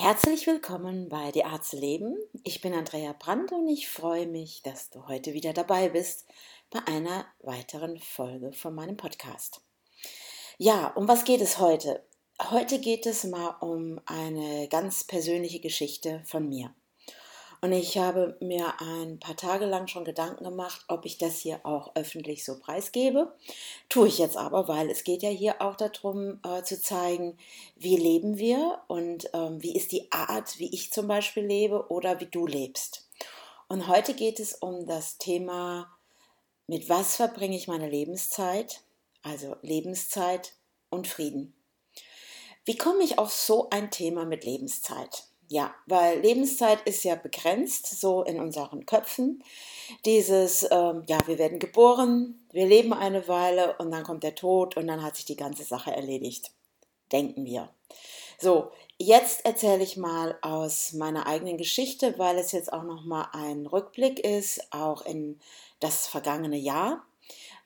Herzlich 0.00 0.46
willkommen 0.46 1.08
bei 1.08 1.32
Die 1.32 1.44
Art 1.44 1.64
zu 1.64 1.76
leben. 1.76 2.16
Ich 2.44 2.60
bin 2.60 2.72
Andrea 2.72 3.12
Brandt 3.18 3.50
und 3.50 3.66
ich 3.66 3.88
freue 3.88 4.28
mich, 4.28 4.62
dass 4.62 4.90
du 4.90 5.08
heute 5.08 5.32
wieder 5.32 5.52
dabei 5.52 5.88
bist 5.88 6.24
bei 6.70 6.78
einer 6.86 7.26
weiteren 7.40 7.98
Folge 7.98 8.52
von 8.52 8.76
meinem 8.76 8.96
Podcast. 8.96 9.60
Ja, 10.56 10.86
um 10.94 11.08
was 11.08 11.24
geht 11.24 11.40
es 11.40 11.58
heute? 11.58 12.06
Heute 12.40 12.78
geht 12.78 13.06
es 13.06 13.24
mal 13.24 13.56
um 13.60 14.00
eine 14.06 14.68
ganz 14.68 15.02
persönliche 15.02 15.58
Geschichte 15.58 16.22
von 16.26 16.48
mir. 16.48 16.72
Und 17.60 17.72
ich 17.72 17.98
habe 17.98 18.36
mir 18.40 18.80
ein 18.80 19.18
paar 19.18 19.36
Tage 19.36 19.66
lang 19.66 19.88
schon 19.88 20.04
Gedanken 20.04 20.44
gemacht, 20.44 20.84
ob 20.86 21.04
ich 21.04 21.18
das 21.18 21.38
hier 21.38 21.60
auch 21.64 21.96
öffentlich 21.96 22.44
so 22.44 22.58
preisgebe. 22.58 23.34
Tue 23.88 24.08
ich 24.08 24.18
jetzt 24.18 24.36
aber, 24.36 24.68
weil 24.68 24.90
es 24.90 25.02
geht 25.02 25.22
ja 25.22 25.30
hier 25.30 25.60
auch 25.60 25.74
darum 25.74 26.38
äh, 26.44 26.62
zu 26.62 26.80
zeigen, 26.80 27.36
wie 27.74 27.96
leben 27.96 28.38
wir 28.38 28.80
und 28.86 29.30
ähm, 29.32 29.60
wie 29.60 29.74
ist 29.74 29.90
die 29.90 30.12
Art, 30.12 30.58
wie 30.58 30.72
ich 30.72 30.92
zum 30.92 31.08
Beispiel 31.08 31.44
lebe 31.44 31.90
oder 31.90 32.20
wie 32.20 32.26
du 32.26 32.46
lebst. 32.46 33.08
Und 33.68 33.88
heute 33.88 34.14
geht 34.14 34.38
es 34.38 34.54
um 34.54 34.86
das 34.86 35.18
Thema, 35.18 35.90
mit 36.68 36.88
was 36.88 37.16
verbringe 37.16 37.56
ich 37.56 37.66
meine 37.66 37.88
Lebenszeit, 37.88 38.82
also 39.22 39.56
Lebenszeit 39.62 40.54
und 40.90 41.08
Frieden. 41.08 41.54
Wie 42.64 42.76
komme 42.76 43.02
ich 43.02 43.18
auf 43.18 43.32
so 43.32 43.68
ein 43.70 43.90
Thema 43.90 44.24
mit 44.24 44.44
Lebenszeit? 44.44 45.27
Ja, 45.50 45.74
weil 45.86 46.20
Lebenszeit 46.20 46.82
ist 46.82 47.04
ja 47.04 47.14
begrenzt, 47.14 47.98
so 47.98 48.22
in 48.22 48.38
unseren 48.38 48.84
Köpfen. 48.84 49.42
Dieses, 50.04 50.62
ähm, 50.70 51.04
ja, 51.06 51.18
wir 51.26 51.38
werden 51.38 51.58
geboren, 51.58 52.46
wir 52.52 52.66
leben 52.66 52.92
eine 52.92 53.26
Weile 53.28 53.76
und 53.78 53.90
dann 53.90 54.04
kommt 54.04 54.24
der 54.24 54.34
Tod 54.34 54.76
und 54.76 54.86
dann 54.86 55.02
hat 55.02 55.16
sich 55.16 55.24
die 55.24 55.36
ganze 55.36 55.64
Sache 55.64 55.90
erledigt. 55.90 56.50
Denken 57.12 57.46
wir. 57.46 57.70
So, 58.38 58.70
jetzt 58.98 59.46
erzähle 59.46 59.82
ich 59.82 59.96
mal 59.96 60.38
aus 60.42 60.92
meiner 60.92 61.26
eigenen 61.26 61.56
Geschichte, 61.56 62.18
weil 62.18 62.38
es 62.38 62.52
jetzt 62.52 62.70
auch 62.70 62.84
nochmal 62.84 63.28
ein 63.32 63.66
Rückblick 63.66 64.20
ist, 64.20 64.70
auch 64.70 65.00
in 65.06 65.40
das 65.80 66.06
vergangene 66.06 66.58
Jahr 66.58 67.07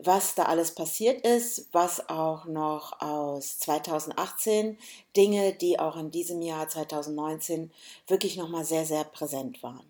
was 0.04 0.34
da 0.34 0.44
alles 0.44 0.74
passiert 0.74 1.24
ist, 1.26 1.68
was 1.72 2.08
auch 2.08 2.44
noch 2.46 3.00
aus 3.00 3.58
2018 3.58 4.78
Dinge, 5.16 5.52
die 5.54 5.78
auch 5.78 5.96
in 5.96 6.10
diesem 6.10 6.42
Jahr 6.42 6.68
2019 6.68 7.70
wirklich 8.06 8.36
nochmal 8.36 8.64
sehr, 8.64 8.84
sehr 8.84 9.04
präsent 9.04 9.62
waren. 9.62 9.84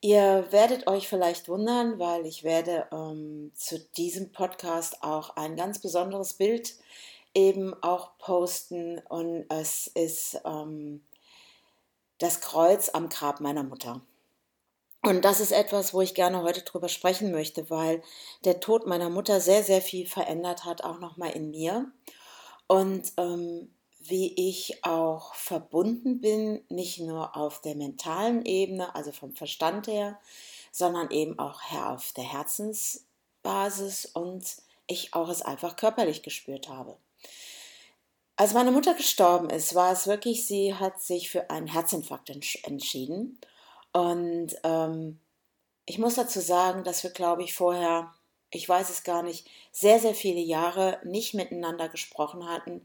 Ihr 0.00 0.46
werdet 0.50 0.88
euch 0.88 1.08
vielleicht 1.08 1.48
wundern, 1.48 1.98
weil 1.98 2.26
ich 2.26 2.42
werde 2.42 2.88
ähm, 2.90 3.52
zu 3.54 3.78
diesem 3.96 4.32
Podcast 4.32 5.02
auch 5.02 5.36
ein 5.36 5.54
ganz 5.54 5.78
besonderes 5.78 6.34
Bild 6.34 6.74
eben 7.34 7.72
auch 7.82 8.18
posten 8.18 8.98
und 9.08 9.46
es 9.48 9.86
ist 9.86 10.40
ähm, 10.44 11.02
das 12.18 12.40
Kreuz 12.40 12.90
am 12.90 13.08
Grab 13.08 13.40
meiner 13.40 13.62
Mutter. 13.62 14.00
Und 15.04 15.24
das 15.24 15.40
ist 15.40 15.50
etwas, 15.50 15.92
wo 15.92 16.00
ich 16.00 16.14
gerne 16.14 16.42
heute 16.42 16.62
drüber 16.62 16.88
sprechen 16.88 17.32
möchte, 17.32 17.68
weil 17.70 18.02
der 18.44 18.60
Tod 18.60 18.86
meiner 18.86 19.10
Mutter 19.10 19.40
sehr, 19.40 19.64
sehr 19.64 19.82
viel 19.82 20.06
verändert 20.06 20.64
hat, 20.64 20.84
auch 20.84 21.00
nochmal 21.00 21.32
in 21.32 21.50
mir. 21.50 21.90
Und 22.68 23.12
ähm, 23.16 23.74
wie 23.98 24.32
ich 24.50 24.84
auch 24.84 25.34
verbunden 25.34 26.20
bin, 26.20 26.64
nicht 26.68 27.00
nur 27.00 27.36
auf 27.36 27.60
der 27.60 27.74
mentalen 27.74 28.44
Ebene, 28.44 28.94
also 28.94 29.10
vom 29.10 29.34
Verstand 29.34 29.88
her, 29.88 30.20
sondern 30.70 31.10
eben 31.10 31.38
auch 31.38 31.60
auf 31.72 32.12
der 32.12 32.24
Herzensbasis 32.24 34.06
und 34.06 34.44
ich 34.86 35.14
auch 35.14 35.28
es 35.28 35.42
einfach 35.42 35.76
körperlich 35.76 36.22
gespürt 36.22 36.68
habe. 36.68 36.96
Als 38.36 38.54
meine 38.54 38.70
Mutter 38.70 38.94
gestorben 38.94 39.50
ist, 39.50 39.74
war 39.74 39.92
es 39.92 40.06
wirklich, 40.06 40.46
sie 40.46 40.74
hat 40.74 41.00
sich 41.00 41.28
für 41.28 41.50
einen 41.50 41.66
Herzinfarkt 41.66 42.30
entschieden 42.30 43.38
und 43.92 44.54
ähm, 44.64 45.18
ich 45.84 45.98
muss 45.98 46.14
dazu 46.14 46.40
sagen, 46.40 46.84
dass 46.84 47.02
wir, 47.02 47.10
glaube 47.10 47.42
ich, 47.42 47.54
vorher, 47.54 48.12
ich 48.50 48.68
weiß 48.68 48.90
es 48.90 49.02
gar 49.04 49.22
nicht, 49.22 49.46
sehr, 49.72 49.98
sehr 49.98 50.14
viele 50.14 50.40
Jahre 50.40 50.98
nicht 51.04 51.34
miteinander 51.34 51.88
gesprochen 51.88 52.48
hatten, 52.48 52.82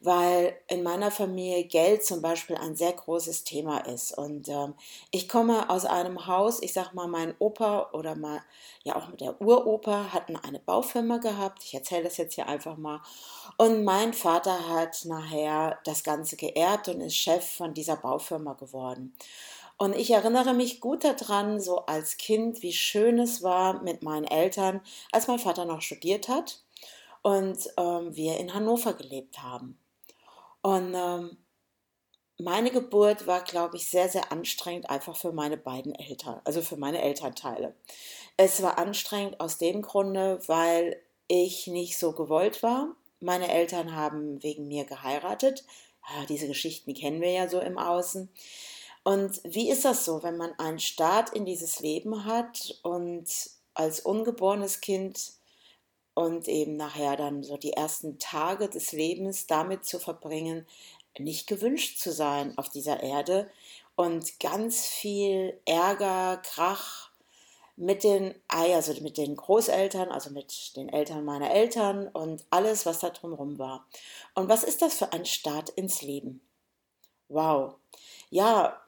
weil 0.00 0.56
in 0.68 0.82
meiner 0.82 1.10
Familie 1.10 1.64
Geld 1.64 2.04
zum 2.04 2.22
Beispiel 2.22 2.56
ein 2.56 2.74
sehr 2.76 2.92
großes 2.92 3.44
Thema 3.44 3.78
ist. 3.86 4.16
Und 4.16 4.48
ähm, 4.48 4.74
ich 5.10 5.28
komme 5.28 5.70
aus 5.70 5.84
einem 5.84 6.26
Haus, 6.26 6.62
ich 6.62 6.72
sag 6.72 6.94
mal, 6.94 7.06
mein 7.08 7.34
Opa 7.38 7.90
oder 7.92 8.14
mal, 8.16 8.40
ja 8.82 8.96
auch 8.96 9.08
mit 9.08 9.20
der 9.20 9.40
Uropa 9.40 10.12
hatten 10.12 10.36
eine 10.36 10.58
Baufirma 10.58 11.18
gehabt. 11.18 11.62
Ich 11.64 11.74
erzähle 11.74 12.04
das 12.04 12.16
jetzt 12.16 12.34
hier 12.34 12.48
einfach 12.48 12.76
mal. 12.76 13.00
Und 13.58 13.84
mein 13.84 14.12
Vater 14.12 14.68
hat 14.68 15.04
nachher 15.04 15.78
das 15.84 16.02
Ganze 16.02 16.36
geerbt 16.36 16.88
und 16.88 17.00
ist 17.00 17.16
Chef 17.16 17.56
von 17.56 17.74
dieser 17.74 17.96
Baufirma 17.96 18.54
geworden. 18.54 19.14
Und 19.76 19.96
ich 19.96 20.10
erinnere 20.10 20.54
mich 20.54 20.80
gut 20.80 21.04
daran, 21.04 21.60
so 21.60 21.86
als 21.86 22.16
Kind, 22.16 22.62
wie 22.62 22.72
schön 22.72 23.18
es 23.18 23.42
war 23.42 23.82
mit 23.82 24.02
meinen 24.02 24.26
Eltern, 24.26 24.80
als 25.10 25.26
mein 25.26 25.38
Vater 25.38 25.64
noch 25.64 25.80
studiert 25.80 26.28
hat 26.28 26.62
und 27.22 27.68
ähm, 27.76 28.14
wir 28.14 28.38
in 28.38 28.54
Hannover 28.54 28.94
gelebt 28.94 29.42
haben. 29.42 29.78
Und 30.60 30.94
ähm, 30.94 31.36
meine 32.38 32.70
Geburt 32.70 33.26
war, 33.26 33.42
glaube 33.42 33.76
ich, 33.76 33.86
sehr, 33.86 34.08
sehr 34.08 34.32
anstrengend, 34.32 34.90
einfach 34.90 35.16
für 35.16 35.32
meine 35.32 35.56
beiden 35.56 35.94
Eltern, 35.94 36.40
also 36.44 36.62
für 36.62 36.76
meine 36.76 37.02
Elternteile. 37.02 37.74
Es 38.36 38.62
war 38.62 38.78
anstrengend 38.78 39.40
aus 39.40 39.58
dem 39.58 39.82
Grunde, 39.82 40.40
weil 40.46 41.00
ich 41.28 41.66
nicht 41.66 41.98
so 41.98 42.12
gewollt 42.12 42.62
war. 42.62 42.96
Meine 43.20 43.52
Eltern 43.52 43.94
haben 43.94 44.42
wegen 44.42 44.66
mir 44.66 44.84
geheiratet. 44.84 45.64
Ja, 46.08 46.26
diese 46.26 46.48
Geschichten 46.48 46.94
kennen 46.94 47.20
wir 47.20 47.30
ja 47.30 47.48
so 47.48 47.60
im 47.60 47.78
Außen. 47.78 48.28
Und 49.04 49.40
wie 49.44 49.70
ist 49.70 49.84
das 49.84 50.04
so, 50.04 50.22
wenn 50.22 50.36
man 50.36 50.52
einen 50.58 50.78
Start 50.78 51.30
in 51.30 51.44
dieses 51.44 51.80
Leben 51.80 52.24
hat 52.24 52.78
und 52.82 53.26
als 53.74 54.00
ungeborenes 54.00 54.80
Kind 54.80 55.32
und 56.14 56.46
eben 56.46 56.76
nachher 56.76 57.16
dann 57.16 57.42
so 57.42 57.56
die 57.56 57.72
ersten 57.72 58.18
Tage 58.18 58.68
des 58.68 58.92
Lebens 58.92 59.46
damit 59.46 59.84
zu 59.84 59.98
verbringen, 59.98 60.66
nicht 61.18 61.46
gewünscht 61.46 61.98
zu 61.98 62.12
sein 62.12 62.56
auf 62.58 62.68
dieser 62.68 63.02
Erde 63.02 63.50
und 63.96 64.38
ganz 64.40 64.86
viel 64.86 65.58
Ärger, 65.64 66.40
Krach 66.44 67.10
mit 67.76 68.04
den, 68.04 68.34
also 68.48 68.92
mit 69.02 69.16
den 69.16 69.34
Großeltern, 69.36 70.10
also 70.10 70.30
mit 70.30 70.76
den 70.76 70.88
Eltern 70.88 71.24
meiner 71.24 71.50
Eltern 71.50 72.08
und 72.08 72.44
alles, 72.50 72.86
was 72.86 73.00
da 73.00 73.10
drumherum 73.10 73.58
war. 73.58 73.86
Und 74.34 74.48
was 74.48 74.62
ist 74.64 74.82
das 74.82 74.94
für 74.94 75.12
ein 75.12 75.24
Start 75.24 75.70
ins 75.70 76.02
Leben? 76.02 76.40
Wow. 77.28 77.76
Ja, 78.30 78.80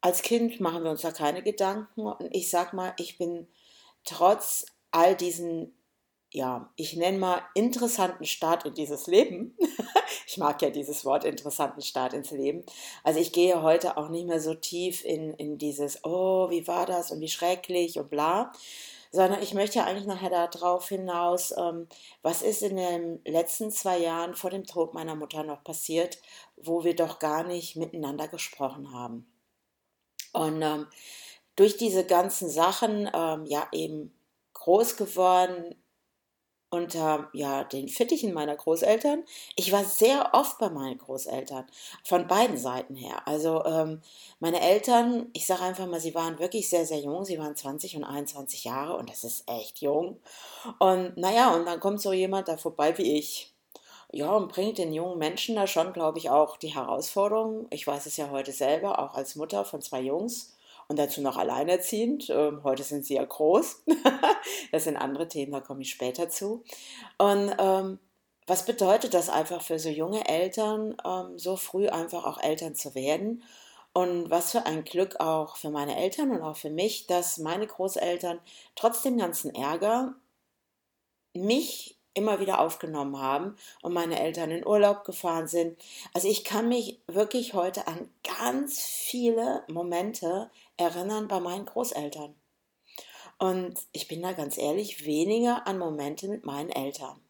als 0.00 0.22
Kind 0.22 0.60
machen 0.60 0.82
wir 0.82 0.90
uns 0.90 1.02
da 1.02 1.12
keine 1.12 1.42
Gedanken. 1.42 2.06
Und 2.06 2.34
ich 2.34 2.50
sag 2.50 2.72
mal, 2.72 2.94
ich 2.98 3.18
bin 3.18 3.48
trotz 4.04 4.66
all 4.90 5.14
diesen, 5.14 5.76
ja, 6.32 6.72
ich 6.76 6.96
nenne 6.96 7.18
mal 7.18 7.42
interessanten 7.54 8.24
Start 8.24 8.64
in 8.64 8.74
dieses 8.74 9.06
Leben. 9.06 9.56
ich 10.26 10.38
mag 10.38 10.62
ja 10.62 10.70
dieses 10.70 11.04
Wort 11.04 11.24
interessanten 11.24 11.82
Start 11.82 12.12
ins 12.12 12.30
Leben. 12.30 12.64
Also 13.04 13.20
ich 13.20 13.32
gehe 13.32 13.62
heute 13.62 13.96
auch 13.96 14.08
nicht 14.08 14.26
mehr 14.26 14.40
so 14.40 14.54
tief 14.54 15.04
in, 15.04 15.34
in 15.34 15.58
dieses, 15.58 16.04
oh, 16.04 16.50
wie 16.50 16.66
war 16.66 16.86
das 16.86 17.10
und 17.10 17.20
wie 17.20 17.28
schrecklich 17.28 17.98
und 17.98 18.10
bla, 18.10 18.52
sondern 19.12 19.42
ich 19.42 19.54
möchte 19.54 19.84
eigentlich 19.84 20.06
nachher 20.06 20.30
darauf 20.48 20.88
hinaus, 20.88 21.52
ähm, 21.56 21.88
was 22.22 22.42
ist 22.42 22.62
in 22.62 22.76
den 22.76 23.20
letzten 23.24 23.70
zwei 23.70 23.98
Jahren 23.98 24.34
vor 24.34 24.50
dem 24.50 24.64
Tod 24.64 24.94
meiner 24.94 25.16
Mutter 25.16 25.42
noch 25.42 25.64
passiert, 25.64 26.18
wo 26.56 26.84
wir 26.84 26.94
doch 26.94 27.18
gar 27.18 27.42
nicht 27.44 27.76
miteinander 27.76 28.28
gesprochen 28.28 28.92
haben. 28.92 29.29
Und 30.32 30.62
ähm, 30.62 30.86
durch 31.56 31.76
diese 31.76 32.04
ganzen 32.04 32.48
Sachen, 32.48 33.10
ähm, 33.12 33.44
ja, 33.46 33.68
eben 33.72 34.12
groß 34.54 34.96
geworden 34.96 35.74
unter 36.70 37.28
ja, 37.32 37.64
den 37.64 37.88
Fittichen 37.88 38.32
meiner 38.32 38.54
Großeltern. 38.54 39.24
Ich 39.56 39.72
war 39.72 39.84
sehr 39.84 40.30
oft 40.34 40.58
bei 40.58 40.70
meinen 40.70 40.98
Großeltern, 40.98 41.66
von 42.04 42.28
beiden 42.28 42.56
Seiten 42.56 42.94
her. 42.94 43.26
Also 43.26 43.64
ähm, 43.64 44.00
meine 44.38 44.60
Eltern, 44.60 45.28
ich 45.32 45.46
sage 45.46 45.62
einfach 45.62 45.86
mal, 45.86 46.00
sie 46.00 46.14
waren 46.14 46.38
wirklich 46.38 46.68
sehr, 46.70 46.86
sehr 46.86 47.00
jung. 47.00 47.24
Sie 47.24 47.38
waren 47.38 47.56
20 47.56 47.96
und 47.96 48.04
21 48.04 48.64
Jahre 48.64 48.96
und 48.96 49.10
das 49.10 49.24
ist 49.24 49.50
echt 49.50 49.80
jung. 49.80 50.20
Und 50.78 51.16
naja, 51.16 51.52
und 51.54 51.66
dann 51.66 51.80
kommt 51.80 52.00
so 52.00 52.12
jemand 52.12 52.46
da 52.46 52.56
vorbei 52.56 52.96
wie 52.98 53.18
ich. 53.18 53.49
Ja, 54.12 54.32
und 54.32 54.48
bringt 54.48 54.78
den 54.78 54.92
jungen 54.92 55.18
Menschen 55.18 55.54
da 55.54 55.66
schon, 55.66 55.92
glaube 55.92 56.18
ich, 56.18 56.30
auch 56.30 56.56
die 56.56 56.74
Herausforderung. 56.74 57.66
Ich 57.70 57.86
weiß 57.86 58.06
es 58.06 58.16
ja 58.16 58.30
heute 58.30 58.50
selber, 58.52 58.98
auch 58.98 59.14
als 59.14 59.36
Mutter 59.36 59.64
von 59.64 59.80
zwei 59.80 60.00
Jungs 60.00 60.56
und 60.88 60.98
dazu 60.98 61.20
noch 61.20 61.36
alleinerziehend. 61.36 62.28
Ähm, 62.30 62.64
heute 62.64 62.82
sind 62.82 63.06
sie 63.06 63.14
ja 63.14 63.24
groß. 63.24 63.84
das 64.72 64.84
sind 64.84 64.96
andere 64.96 65.28
Themen, 65.28 65.52
da 65.52 65.60
komme 65.60 65.82
ich 65.82 65.90
später 65.90 66.28
zu. 66.28 66.64
Und 67.18 67.54
ähm, 67.58 68.00
was 68.48 68.66
bedeutet 68.66 69.14
das 69.14 69.28
einfach 69.28 69.62
für 69.62 69.78
so 69.78 69.88
junge 69.88 70.28
Eltern, 70.28 70.96
ähm, 71.04 71.38
so 71.38 71.54
früh 71.54 71.88
einfach 71.88 72.24
auch 72.26 72.42
Eltern 72.42 72.74
zu 72.74 72.96
werden? 72.96 73.44
Und 73.92 74.30
was 74.30 74.50
für 74.50 74.66
ein 74.66 74.82
Glück 74.82 75.20
auch 75.20 75.56
für 75.56 75.70
meine 75.70 75.96
Eltern 75.96 76.32
und 76.32 76.42
auch 76.42 76.56
für 76.56 76.70
mich, 76.70 77.06
dass 77.06 77.38
meine 77.38 77.68
Großeltern 77.68 78.40
trotz 78.74 79.02
dem 79.02 79.18
ganzen 79.18 79.54
Ärger 79.54 80.14
mich 81.34 81.99
immer 82.14 82.40
wieder 82.40 82.60
aufgenommen 82.60 83.20
haben 83.20 83.56
und 83.82 83.92
meine 83.92 84.20
Eltern 84.20 84.50
in 84.50 84.66
Urlaub 84.66 85.04
gefahren 85.04 85.46
sind. 85.46 85.80
Also 86.12 86.28
ich 86.28 86.44
kann 86.44 86.68
mich 86.68 87.00
wirklich 87.06 87.54
heute 87.54 87.86
an 87.86 88.08
ganz 88.40 88.80
viele 88.80 89.64
Momente 89.68 90.50
erinnern 90.76 91.28
bei 91.28 91.40
meinen 91.40 91.66
Großeltern. 91.66 92.34
Und 93.38 93.80
ich 93.92 94.08
bin 94.08 94.22
da 94.22 94.32
ganz 94.32 94.58
ehrlich, 94.58 95.06
weniger 95.06 95.66
an 95.66 95.78
Momente 95.78 96.28
mit 96.28 96.44
meinen 96.44 96.70
Eltern. 96.70 97.20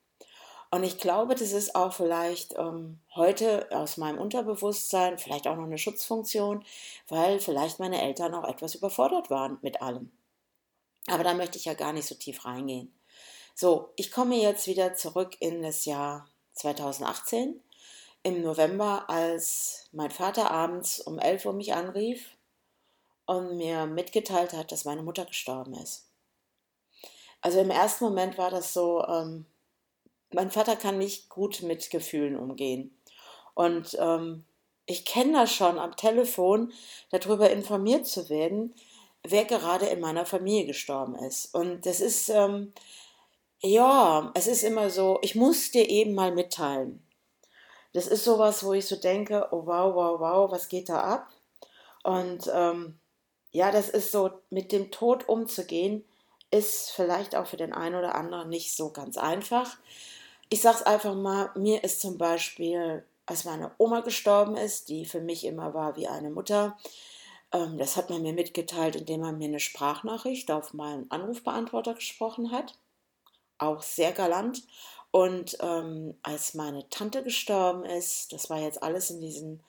Und 0.72 0.84
ich 0.84 0.98
glaube, 0.98 1.34
das 1.34 1.52
ist 1.52 1.74
auch 1.74 1.92
vielleicht 1.92 2.56
ähm, 2.56 3.00
heute 3.14 3.68
aus 3.70 3.96
meinem 3.96 4.18
Unterbewusstsein 4.18 5.18
vielleicht 5.18 5.48
auch 5.48 5.56
noch 5.56 5.64
eine 5.64 5.78
Schutzfunktion, 5.78 6.64
weil 7.08 7.40
vielleicht 7.40 7.80
meine 7.80 8.00
Eltern 8.00 8.34
auch 8.34 8.48
etwas 8.48 8.76
überfordert 8.76 9.30
waren 9.30 9.58
mit 9.62 9.82
allem. 9.82 10.12
Aber 11.06 11.24
da 11.24 11.34
möchte 11.34 11.58
ich 11.58 11.64
ja 11.64 11.74
gar 11.74 11.92
nicht 11.92 12.06
so 12.06 12.14
tief 12.14 12.44
reingehen. 12.44 12.92
So, 13.60 13.90
ich 13.96 14.10
komme 14.10 14.36
jetzt 14.36 14.66
wieder 14.68 14.94
zurück 14.94 15.36
in 15.38 15.60
das 15.60 15.84
Jahr 15.84 16.26
2018 16.54 17.60
im 18.22 18.40
November, 18.40 19.04
als 19.10 19.86
mein 19.92 20.10
Vater 20.10 20.50
abends 20.50 20.98
um 20.98 21.18
11 21.18 21.44
Uhr 21.44 21.52
mich 21.52 21.74
anrief 21.74 22.24
und 23.26 23.58
mir 23.58 23.84
mitgeteilt 23.84 24.54
hat, 24.54 24.72
dass 24.72 24.86
meine 24.86 25.02
Mutter 25.02 25.26
gestorben 25.26 25.74
ist. 25.74 26.06
Also 27.42 27.60
im 27.60 27.68
ersten 27.68 28.04
Moment 28.04 28.38
war 28.38 28.50
das 28.50 28.72
so, 28.72 29.04
ähm, 29.04 29.44
mein 30.32 30.50
Vater 30.50 30.74
kann 30.74 30.96
nicht 30.96 31.28
gut 31.28 31.60
mit 31.60 31.90
Gefühlen 31.90 32.38
umgehen. 32.38 32.96
Und 33.52 33.94
ähm, 34.00 34.46
ich 34.86 35.04
kenne 35.04 35.34
das 35.34 35.52
schon 35.52 35.78
am 35.78 35.96
Telefon, 35.96 36.72
darüber 37.10 37.50
informiert 37.50 38.06
zu 38.06 38.30
werden, 38.30 38.74
wer 39.22 39.44
gerade 39.44 39.84
in 39.84 40.00
meiner 40.00 40.24
Familie 40.24 40.64
gestorben 40.64 41.14
ist. 41.16 41.54
Und 41.54 41.84
das 41.84 42.00
ist, 42.00 42.30
ähm, 42.30 42.72
ja, 43.60 44.30
es 44.34 44.46
ist 44.46 44.62
immer 44.62 44.90
so, 44.90 45.18
ich 45.22 45.34
muss 45.34 45.70
dir 45.70 45.88
eben 45.88 46.14
mal 46.14 46.32
mitteilen. 46.32 47.02
Das 47.92 48.06
ist 48.06 48.24
sowas, 48.24 48.64
wo 48.64 48.72
ich 48.72 48.86
so 48.86 48.96
denke, 48.96 49.48
oh 49.50 49.66
wow, 49.66 49.94
wow, 49.94 50.20
wow, 50.20 50.50
was 50.50 50.68
geht 50.68 50.88
da 50.88 51.00
ab? 51.00 51.28
Und 52.02 52.50
ähm, 52.54 52.98
ja, 53.50 53.72
das 53.72 53.88
ist 53.88 54.12
so, 54.12 54.30
mit 54.50 54.72
dem 54.72 54.90
Tod 54.90 55.28
umzugehen, 55.28 56.04
ist 56.50 56.90
vielleicht 56.90 57.36
auch 57.36 57.46
für 57.46 57.56
den 57.56 57.72
einen 57.72 57.96
oder 57.96 58.14
anderen 58.14 58.48
nicht 58.48 58.76
so 58.76 58.90
ganz 58.90 59.16
einfach 59.16 59.76
ich 60.50 60.60
sag's 60.60 60.82
einfach 60.82 61.14
mal, 61.14 61.50
mir 61.54 61.82
ist 61.84 62.00
zum 62.00 62.18
Beispiel, 62.18 63.04
als 63.24 63.44
meine 63.44 63.70
Oma 63.78 64.00
gestorben 64.00 64.56
ist, 64.56 64.88
die 64.88 65.06
für 65.06 65.20
mich 65.20 65.44
immer 65.44 65.72
war 65.74 65.96
wie 65.96 66.08
eine 66.08 66.28
Mutter, 66.28 66.76
ähm, 67.52 67.78
das 67.78 67.96
hat 67.96 68.10
man 68.10 68.22
mir 68.22 68.32
mitgeteilt, 68.32 68.96
indem 68.96 69.20
man 69.20 69.38
mir 69.38 69.46
eine 69.46 69.60
Sprachnachricht 69.60 70.50
auf 70.50 70.74
meinen 70.74 71.08
Anrufbeantworter 71.10 71.94
gesprochen 71.94 72.50
hat. 72.50 72.76
Auch 73.60 73.82
sehr 73.82 74.12
galant. 74.12 74.62
Und 75.10 75.58
ähm, 75.60 76.16
als 76.22 76.54
meine 76.54 76.88
Tante 76.88 77.22
gestorben 77.22 77.84
ist, 77.84 78.32
das 78.32 78.48
war 78.48 78.58
jetzt 78.60 78.82
alles 78.82 79.10
in 79.10 79.20
diesen 79.20 79.62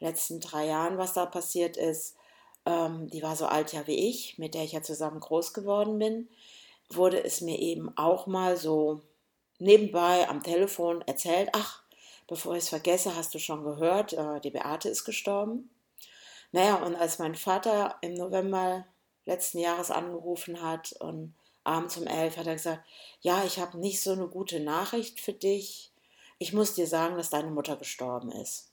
letzten 0.00 0.40
drei 0.40 0.66
Jahren, 0.66 0.98
was 0.98 1.12
da 1.12 1.26
passiert 1.26 1.76
ist, 1.76 2.16
ähm, 2.64 3.08
die 3.08 3.22
war 3.22 3.36
so 3.36 3.46
alt 3.46 3.72
ja 3.72 3.86
wie 3.86 4.08
ich, 4.08 4.38
mit 4.38 4.54
der 4.54 4.64
ich 4.64 4.72
ja 4.72 4.82
zusammen 4.82 5.20
groß 5.20 5.54
geworden 5.54 5.98
bin, 5.98 6.28
wurde 6.90 7.22
es 7.22 7.40
mir 7.40 7.58
eben 7.58 7.96
auch 7.96 8.26
mal 8.26 8.56
so 8.56 9.00
nebenbei 9.58 10.28
am 10.28 10.42
Telefon 10.42 11.02
erzählt, 11.02 11.50
ach, 11.52 11.82
bevor 12.26 12.54
ich 12.54 12.64
es 12.64 12.68
vergesse, 12.68 13.16
hast 13.16 13.34
du 13.34 13.38
schon 13.38 13.64
gehört, 13.64 14.12
äh, 14.12 14.40
die 14.40 14.50
Beate 14.50 14.88
ist 14.88 15.04
gestorben. 15.04 15.70
Naja, 16.52 16.76
und 16.76 16.96
als 16.96 17.18
mein 17.18 17.34
Vater 17.34 17.96
im 18.00 18.14
November 18.14 18.86
letzten 19.24 19.58
Jahres 19.58 19.90
angerufen 19.90 20.62
hat 20.62 20.92
und 21.00 21.34
abends 21.66 21.96
um 21.96 22.06
elf 22.06 22.36
hat 22.36 22.46
er 22.46 22.54
gesagt, 22.54 22.86
ja, 23.20 23.44
ich 23.44 23.58
habe 23.58 23.78
nicht 23.78 24.00
so 24.00 24.12
eine 24.12 24.28
gute 24.28 24.60
Nachricht 24.60 25.20
für 25.20 25.32
dich. 25.32 25.90
Ich 26.38 26.52
muss 26.52 26.74
dir 26.74 26.86
sagen, 26.86 27.16
dass 27.16 27.30
deine 27.30 27.50
Mutter 27.50 27.76
gestorben 27.76 28.30
ist. 28.30 28.70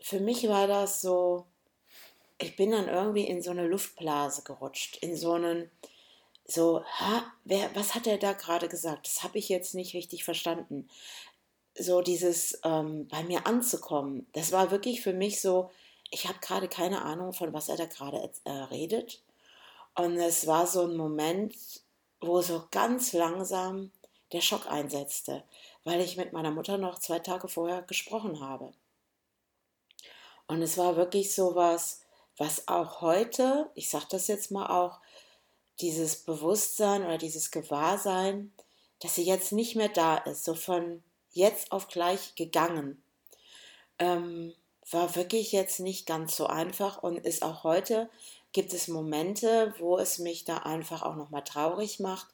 Für 0.00 0.20
mich 0.20 0.48
war 0.48 0.66
das 0.66 1.00
so, 1.00 1.46
ich 2.38 2.56
bin 2.56 2.72
dann 2.72 2.88
irgendwie 2.88 3.24
in 3.24 3.42
so 3.42 3.50
eine 3.50 3.66
Luftblase 3.66 4.42
gerutscht, 4.42 4.96
in 4.96 5.16
so 5.16 5.32
einen, 5.34 5.70
so, 6.44 6.84
ha, 6.84 7.24
wer, 7.44 7.74
was 7.74 7.94
hat 7.94 8.06
er 8.06 8.18
da 8.18 8.32
gerade 8.32 8.68
gesagt? 8.68 9.06
Das 9.06 9.22
habe 9.22 9.38
ich 9.38 9.48
jetzt 9.48 9.74
nicht 9.74 9.94
richtig 9.94 10.24
verstanden. 10.24 10.88
So 11.74 12.02
dieses 12.02 12.60
ähm, 12.64 13.06
bei 13.08 13.22
mir 13.22 13.46
anzukommen, 13.46 14.26
das 14.32 14.52
war 14.52 14.70
wirklich 14.70 15.02
für 15.02 15.12
mich 15.12 15.40
so, 15.40 15.70
ich 16.10 16.26
habe 16.26 16.38
gerade 16.40 16.68
keine 16.68 17.02
Ahnung, 17.02 17.32
von 17.32 17.52
was 17.52 17.68
er 17.68 17.76
da 17.76 17.86
gerade 17.86 18.30
äh, 18.44 18.50
redet. 18.50 19.22
Und 19.94 20.16
es 20.16 20.46
war 20.46 20.66
so 20.66 20.82
ein 20.82 20.96
Moment, 20.96 21.54
wo 22.22 22.40
so 22.40 22.66
ganz 22.70 23.12
langsam 23.12 23.90
der 24.32 24.40
Schock 24.40 24.66
einsetzte, 24.70 25.44
weil 25.84 26.00
ich 26.00 26.16
mit 26.16 26.32
meiner 26.32 26.50
Mutter 26.50 26.78
noch 26.78 26.98
zwei 26.98 27.18
Tage 27.18 27.48
vorher 27.48 27.82
gesprochen 27.82 28.40
habe. 28.40 28.72
Und 30.46 30.62
es 30.62 30.78
war 30.78 30.96
wirklich 30.96 31.34
so 31.34 31.54
was, 31.54 32.00
was 32.36 32.68
auch 32.68 33.00
heute, 33.00 33.70
ich 33.74 33.90
sage 33.90 34.06
das 34.10 34.28
jetzt 34.28 34.50
mal 34.50 34.66
auch, 34.66 35.00
dieses 35.80 36.16
Bewusstsein 36.16 37.04
oder 37.04 37.18
dieses 37.18 37.50
Gewahrsein, 37.50 38.52
dass 39.00 39.14
sie 39.16 39.24
jetzt 39.24 39.52
nicht 39.52 39.74
mehr 39.74 39.88
da 39.88 40.16
ist, 40.16 40.44
so 40.44 40.54
von 40.54 41.02
jetzt 41.32 41.72
auf 41.72 41.88
gleich 41.88 42.34
gegangen, 42.34 43.02
ähm, 43.98 44.54
war 44.90 45.16
wirklich 45.16 45.52
jetzt 45.52 45.80
nicht 45.80 46.06
ganz 46.06 46.36
so 46.36 46.46
einfach 46.46 47.02
und 47.02 47.18
ist 47.18 47.42
auch 47.42 47.64
heute, 47.64 48.10
gibt 48.52 48.72
es 48.74 48.88
Momente, 48.88 49.74
wo 49.78 49.98
es 49.98 50.18
mich 50.18 50.44
da 50.44 50.58
einfach 50.58 51.02
auch 51.02 51.16
nochmal 51.16 51.44
traurig 51.44 52.00
macht 52.00 52.28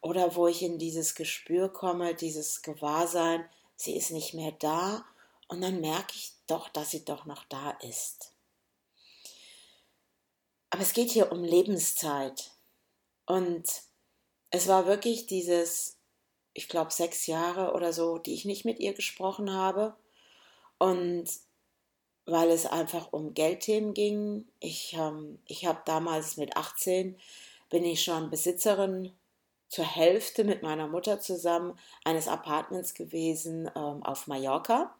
oder 0.00 0.36
wo 0.36 0.46
ich 0.46 0.62
in 0.62 0.78
dieses 0.78 1.14
Gespür 1.14 1.68
komme, 1.68 2.14
dieses 2.14 2.62
Gewahrsein, 2.62 3.44
sie 3.76 3.96
ist 3.96 4.10
nicht 4.10 4.34
mehr 4.34 4.52
da 4.52 5.04
und 5.48 5.60
dann 5.60 5.80
merke 5.80 6.12
ich 6.14 6.32
doch, 6.46 6.68
dass 6.68 6.90
sie 6.90 7.04
doch 7.04 7.24
noch 7.26 7.44
da 7.44 7.70
ist. 7.82 8.32
Aber 10.70 10.82
es 10.82 10.92
geht 10.92 11.10
hier 11.10 11.32
um 11.32 11.42
Lebenszeit. 11.42 12.50
Und 13.26 13.64
es 14.50 14.68
war 14.68 14.86
wirklich 14.86 15.26
dieses, 15.26 15.98
ich 16.54 16.68
glaube, 16.68 16.92
sechs 16.92 17.26
Jahre 17.26 17.72
oder 17.72 17.92
so, 17.92 18.18
die 18.18 18.34
ich 18.34 18.44
nicht 18.44 18.64
mit 18.64 18.78
ihr 18.78 18.94
gesprochen 18.94 19.52
habe. 19.52 19.96
Und 20.78 21.28
weil 22.28 22.50
es 22.50 22.66
einfach 22.66 23.12
um 23.12 23.34
Geldthemen 23.34 23.94
ging. 23.94 24.46
Ich, 24.60 24.94
ähm, 24.98 25.38
ich 25.46 25.66
habe 25.66 25.80
damals 25.84 26.36
mit 26.36 26.56
18, 26.56 27.16
bin 27.70 27.84
ich 27.84 28.02
schon 28.02 28.30
Besitzerin 28.30 29.12
zur 29.68 29.84
Hälfte 29.84 30.44
mit 30.44 30.62
meiner 30.62 30.88
Mutter 30.88 31.20
zusammen 31.20 31.78
eines 32.04 32.28
Apartments 32.28 32.94
gewesen 32.94 33.70
ähm, 33.74 34.02
auf 34.02 34.26
Mallorca. 34.26 34.94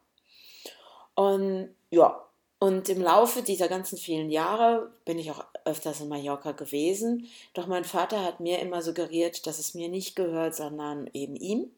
Und 1.15 1.75
ja, 1.91 2.25
und 2.59 2.89
im 2.89 3.01
Laufe 3.01 3.43
dieser 3.43 3.69
ganzen 3.69 3.99
vielen 3.99 4.31
Jahre 4.31 4.91
bin 5.05 5.19
ich 5.19 5.31
auch 5.31 5.45
öfters 5.65 6.01
in 6.01 6.09
Mallorca 6.09 6.53
gewesen. 6.53 7.29
Doch 7.55 7.67
mein 7.67 7.85
Vater 7.85 8.25
hat 8.25 8.41
mir 8.41 8.59
immer 8.59 8.83
suggeriert, 8.83 9.47
dass 9.47 9.59
es 9.59 9.75
mir 9.75 9.89
nicht 9.89 10.17
gehört, 10.17 10.55
sondern 10.55 11.09
eben 11.13 11.37
ihm. 11.37 11.71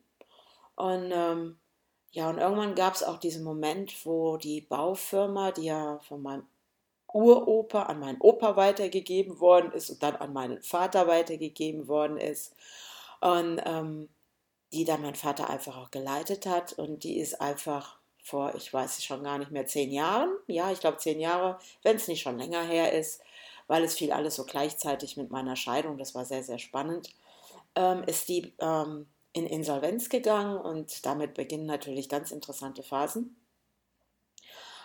Und 0.77 1.11
ähm, 1.13 1.59
ja, 2.13 2.29
und 2.29 2.39
irgendwann 2.39 2.75
gab 2.75 2.95
es 2.95 3.03
auch 3.03 3.19
diesen 3.19 3.45
Moment, 3.45 4.05
wo 4.05 4.37
die 4.37 4.63
Baufirma, 4.63 5.53
die 5.53 5.67
ja 5.67 5.99
von 6.01 6.23
meinem 6.23 6.47
Uropa 7.13 7.85
an 7.85 8.01
meinen 8.01 8.21
Opa 8.21 8.57
weitergegeben 8.57 9.41
worden 9.41 9.73
ist 9.73 9.91
und 9.91 10.03
dann 10.03 10.17
an 10.17 10.33
meinen 10.33 10.63
Vater 10.63 11.07
weitergegeben 11.07 11.89
worden 11.89 12.19
ist. 12.19 12.55
Und 13.21 13.61
ähm, 13.65 14.09
die 14.73 14.85
dann 14.85 15.03
mein 15.03 15.15
Vater 15.15 15.51
einfach 15.51 15.77
auch 15.77 15.91
geleitet 15.91 16.47
hat. 16.47 16.73
Und 16.73 17.05
die 17.05 17.19
ist 17.19 17.41
einfach 17.41 17.99
vor, 18.23 18.55
ich 18.55 18.73
weiß 18.73 19.03
schon 19.05 19.25
gar 19.25 19.39
nicht 19.39 19.51
mehr, 19.51 19.67
zehn 19.67 19.91
Jahren. 19.91 20.31
Ja, 20.47 20.71
ich 20.71 20.81
glaube 20.81 20.99
zehn 20.99 21.21
Jahre, 21.21 21.59
wenn 21.83 21.97
es 21.97 22.09
nicht 22.09 22.23
schon 22.23 22.39
länger 22.39 22.63
her 22.63 22.93
ist, 22.93 23.21
weil 23.67 23.83
es 23.85 23.95
fiel 23.95 24.13
alles 24.13 24.37
so 24.37 24.45
gleichzeitig 24.45 25.17
mit 25.17 25.31
meiner 25.31 25.57
Scheidung. 25.57 25.99
Das 25.99 26.15
war 26.15 26.25
sehr, 26.25 26.45
sehr 26.45 26.59
spannend. 26.59 27.15
Ähm, 27.75 28.05
ist 28.05 28.29
die 28.29 28.53
ähm, 28.61 29.07
in 29.33 29.47
Insolvenz 29.47 30.09
gegangen 30.09 30.59
und 30.59 31.05
damit 31.07 31.35
beginnen 31.35 31.67
natürlich 31.67 32.09
ganz 32.09 32.31
interessante 32.31 32.83
Phasen. 32.83 33.37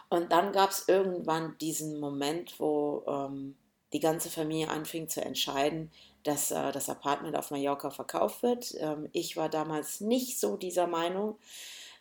Und 0.10 0.32
dann 0.32 0.52
gab 0.52 0.70
es 0.70 0.88
irgendwann 0.88 1.58
diesen 1.60 2.00
Moment, 2.00 2.60
wo 2.60 3.04
ähm, 3.08 3.56
die 3.92 4.00
ganze 4.00 4.30
Familie 4.30 4.70
anfing 4.70 5.10
zu 5.10 5.22
entscheiden, 5.22 5.92
dass 6.24 6.52
äh, 6.52 6.72
das 6.72 6.90
Apartment 6.90 7.36
auf 7.36 7.52
Mallorca 7.52 7.90
verkauft 7.90 8.44
wird. 8.44 8.76
Ähm, 8.80 9.10
ich 9.14 9.36
war 9.36 9.50
damals 9.50 10.02
nicht 10.02 10.40
so 10.40 10.58
dieser 10.58 10.88
Meinung. 10.88 11.38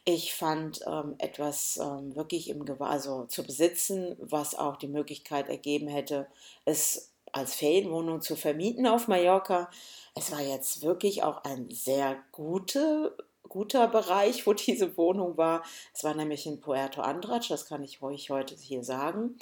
Ich 0.04 0.34
fand 0.34 0.80
ähm, 0.86 1.14
etwas 1.18 1.78
ähm, 1.78 2.14
wirklich 2.14 2.50
im 2.50 2.66
Gewahr, 2.66 2.90
also 2.90 3.24
zu 3.24 3.42
besitzen, 3.42 4.16
was 4.18 4.54
auch 4.54 4.76
die 4.76 4.88
Möglichkeit 4.88 5.48
ergeben 5.48 5.88
hätte, 5.88 6.26
es 6.66 7.10
als 7.32 7.54
Ferienwohnung 7.54 8.20
zu 8.20 8.36
vermieten 8.36 8.86
auf 8.86 9.08
Mallorca. 9.08 9.70
Es 10.14 10.30
war 10.30 10.40
jetzt 10.40 10.82
wirklich 10.82 11.22
auch 11.22 11.42
ein 11.44 11.70
sehr 11.70 12.16
gute, 12.30 13.16
guter 13.48 13.88
Bereich, 13.88 14.46
wo 14.46 14.52
diese 14.52 14.96
Wohnung 14.96 15.36
war. 15.36 15.64
Es 15.92 16.04
war 16.04 16.14
nämlich 16.14 16.46
in 16.46 16.60
Puerto 16.60 17.00
Andratx, 17.00 17.48
das 17.48 17.66
kann 17.66 17.82
ich 17.82 18.02
euch 18.02 18.30
heute 18.30 18.54
hier 18.54 18.84
sagen. 18.84 19.36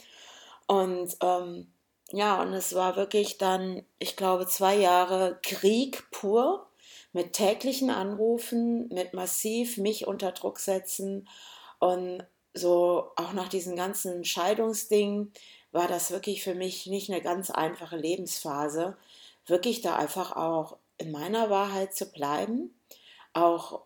Und 0.66 1.16
ähm, 1.22 1.72
ja, 2.10 2.40
und 2.42 2.52
es 2.52 2.74
war 2.74 2.96
wirklich 2.96 3.38
dann, 3.38 3.84
ich 3.98 4.16
glaube, 4.16 4.46
zwei 4.46 4.76
Jahre 4.76 5.38
Krieg 5.42 6.10
pur 6.10 6.66
mit 7.12 7.34
täglichen 7.34 7.90
Anrufen, 7.90 8.88
mit 8.88 9.12
massiv 9.14 9.76
mich 9.76 10.06
unter 10.06 10.32
Druck 10.32 10.58
setzen 10.58 11.28
und 11.78 12.24
so 12.54 13.10
auch 13.16 13.32
nach 13.32 13.48
diesen 13.48 13.76
ganzen 13.76 14.24
Scheidungsdingen 14.24 15.32
war 15.72 15.88
das 15.88 16.10
wirklich 16.10 16.42
für 16.42 16.54
mich 16.54 16.86
nicht 16.86 17.10
eine 17.10 17.22
ganz 17.22 17.50
einfache 17.50 17.96
Lebensphase, 17.96 18.96
wirklich 19.46 19.80
da 19.80 19.96
einfach 19.96 20.36
auch 20.36 20.78
in 20.98 21.10
meiner 21.10 21.50
Wahrheit 21.50 21.94
zu 21.94 22.06
bleiben, 22.06 22.78
auch 23.32 23.82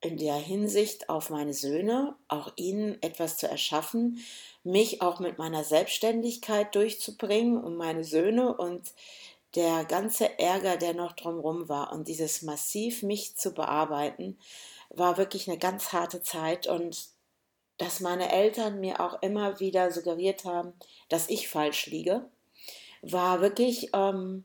in 0.00 0.16
der 0.16 0.36
Hinsicht 0.36 1.08
auf 1.08 1.28
meine 1.30 1.54
Söhne, 1.54 2.14
auch 2.28 2.52
ihnen 2.56 3.02
etwas 3.02 3.36
zu 3.36 3.48
erschaffen, 3.48 4.24
mich 4.62 5.02
auch 5.02 5.18
mit 5.18 5.38
meiner 5.38 5.64
Selbstständigkeit 5.64 6.74
durchzubringen 6.74 7.62
und 7.62 7.76
meine 7.76 8.04
Söhne 8.04 8.56
und 8.56 8.92
der 9.54 9.84
ganze 9.84 10.38
Ärger, 10.38 10.76
der 10.76 10.94
noch 10.94 11.12
drumherum 11.12 11.68
war 11.68 11.92
und 11.92 12.06
dieses 12.06 12.42
massiv 12.42 13.02
mich 13.02 13.36
zu 13.36 13.52
bearbeiten, 13.52 14.38
war 14.90 15.16
wirklich 15.16 15.48
eine 15.48 15.58
ganz 15.58 15.92
harte 15.92 16.22
Zeit 16.22 16.66
und 16.66 17.08
dass 17.78 18.00
meine 18.00 18.30
Eltern 18.30 18.80
mir 18.80 19.00
auch 19.00 19.22
immer 19.22 19.58
wieder 19.60 19.90
suggeriert 19.90 20.44
haben, 20.44 20.74
dass 21.08 21.28
ich 21.28 21.48
falsch 21.48 21.86
liege, 21.86 22.28
war 23.02 23.40
wirklich 23.40 23.90
ähm, 23.94 24.44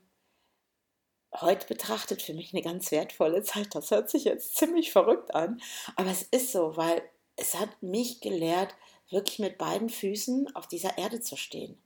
heute 1.40 1.66
betrachtet 1.66 2.22
für 2.22 2.34
mich 2.34 2.52
eine 2.52 2.62
ganz 2.62 2.90
wertvolle 2.90 3.42
Zeit. 3.42 3.74
Das 3.74 3.90
hört 3.90 4.10
sich 4.10 4.24
jetzt 4.24 4.56
ziemlich 4.56 4.92
verrückt 4.92 5.34
an, 5.34 5.60
aber 5.96 6.10
es 6.10 6.22
ist 6.22 6.52
so, 6.52 6.76
weil 6.76 7.02
es 7.36 7.54
hat 7.54 7.82
mich 7.82 8.20
gelehrt, 8.20 8.74
wirklich 9.10 9.38
mit 9.38 9.58
beiden 9.58 9.90
Füßen 9.90 10.54
auf 10.54 10.66
dieser 10.66 10.98
Erde 10.98 11.20
zu 11.20 11.36
stehen 11.36 11.76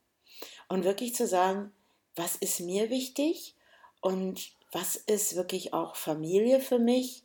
und 0.68 0.84
wirklich 0.84 1.14
zu 1.14 1.26
sagen, 1.26 1.72
was 2.14 2.36
ist 2.36 2.60
mir 2.60 2.90
wichtig 2.90 3.54
und 4.00 4.52
was 4.72 4.96
ist 4.96 5.36
wirklich 5.36 5.72
auch 5.72 5.96
Familie 5.96 6.60
für 6.60 6.78
mich 6.78 7.24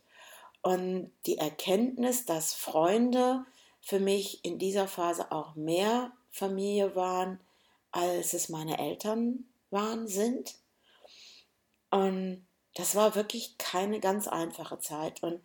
und 0.62 1.12
die 1.26 1.38
Erkenntnis, 1.38 2.24
dass 2.24 2.54
Freunde 2.54 3.44
für 3.80 4.00
mich 4.00 4.44
in 4.44 4.58
dieser 4.58 4.88
Phase 4.88 5.30
auch 5.30 5.54
mehr 5.54 6.12
Familie 6.30 6.96
waren, 6.96 7.38
als 7.92 8.32
es 8.32 8.48
meine 8.48 8.78
Eltern 8.78 9.44
waren, 9.70 10.08
sind. 10.08 10.54
Und 11.94 12.44
das 12.74 12.96
war 12.96 13.14
wirklich 13.14 13.56
keine 13.56 14.00
ganz 14.00 14.26
einfache 14.26 14.80
Zeit. 14.80 15.22
Und 15.22 15.40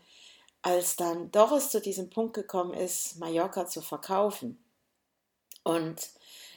als 0.63 0.95
dann 0.95 1.31
Doris 1.31 1.69
zu 1.69 1.79
diesem 1.79 2.09
Punkt 2.09 2.33
gekommen 2.33 2.73
ist, 2.73 3.19
Mallorca 3.19 3.67
zu 3.67 3.81
verkaufen 3.81 4.57
und 5.63 6.09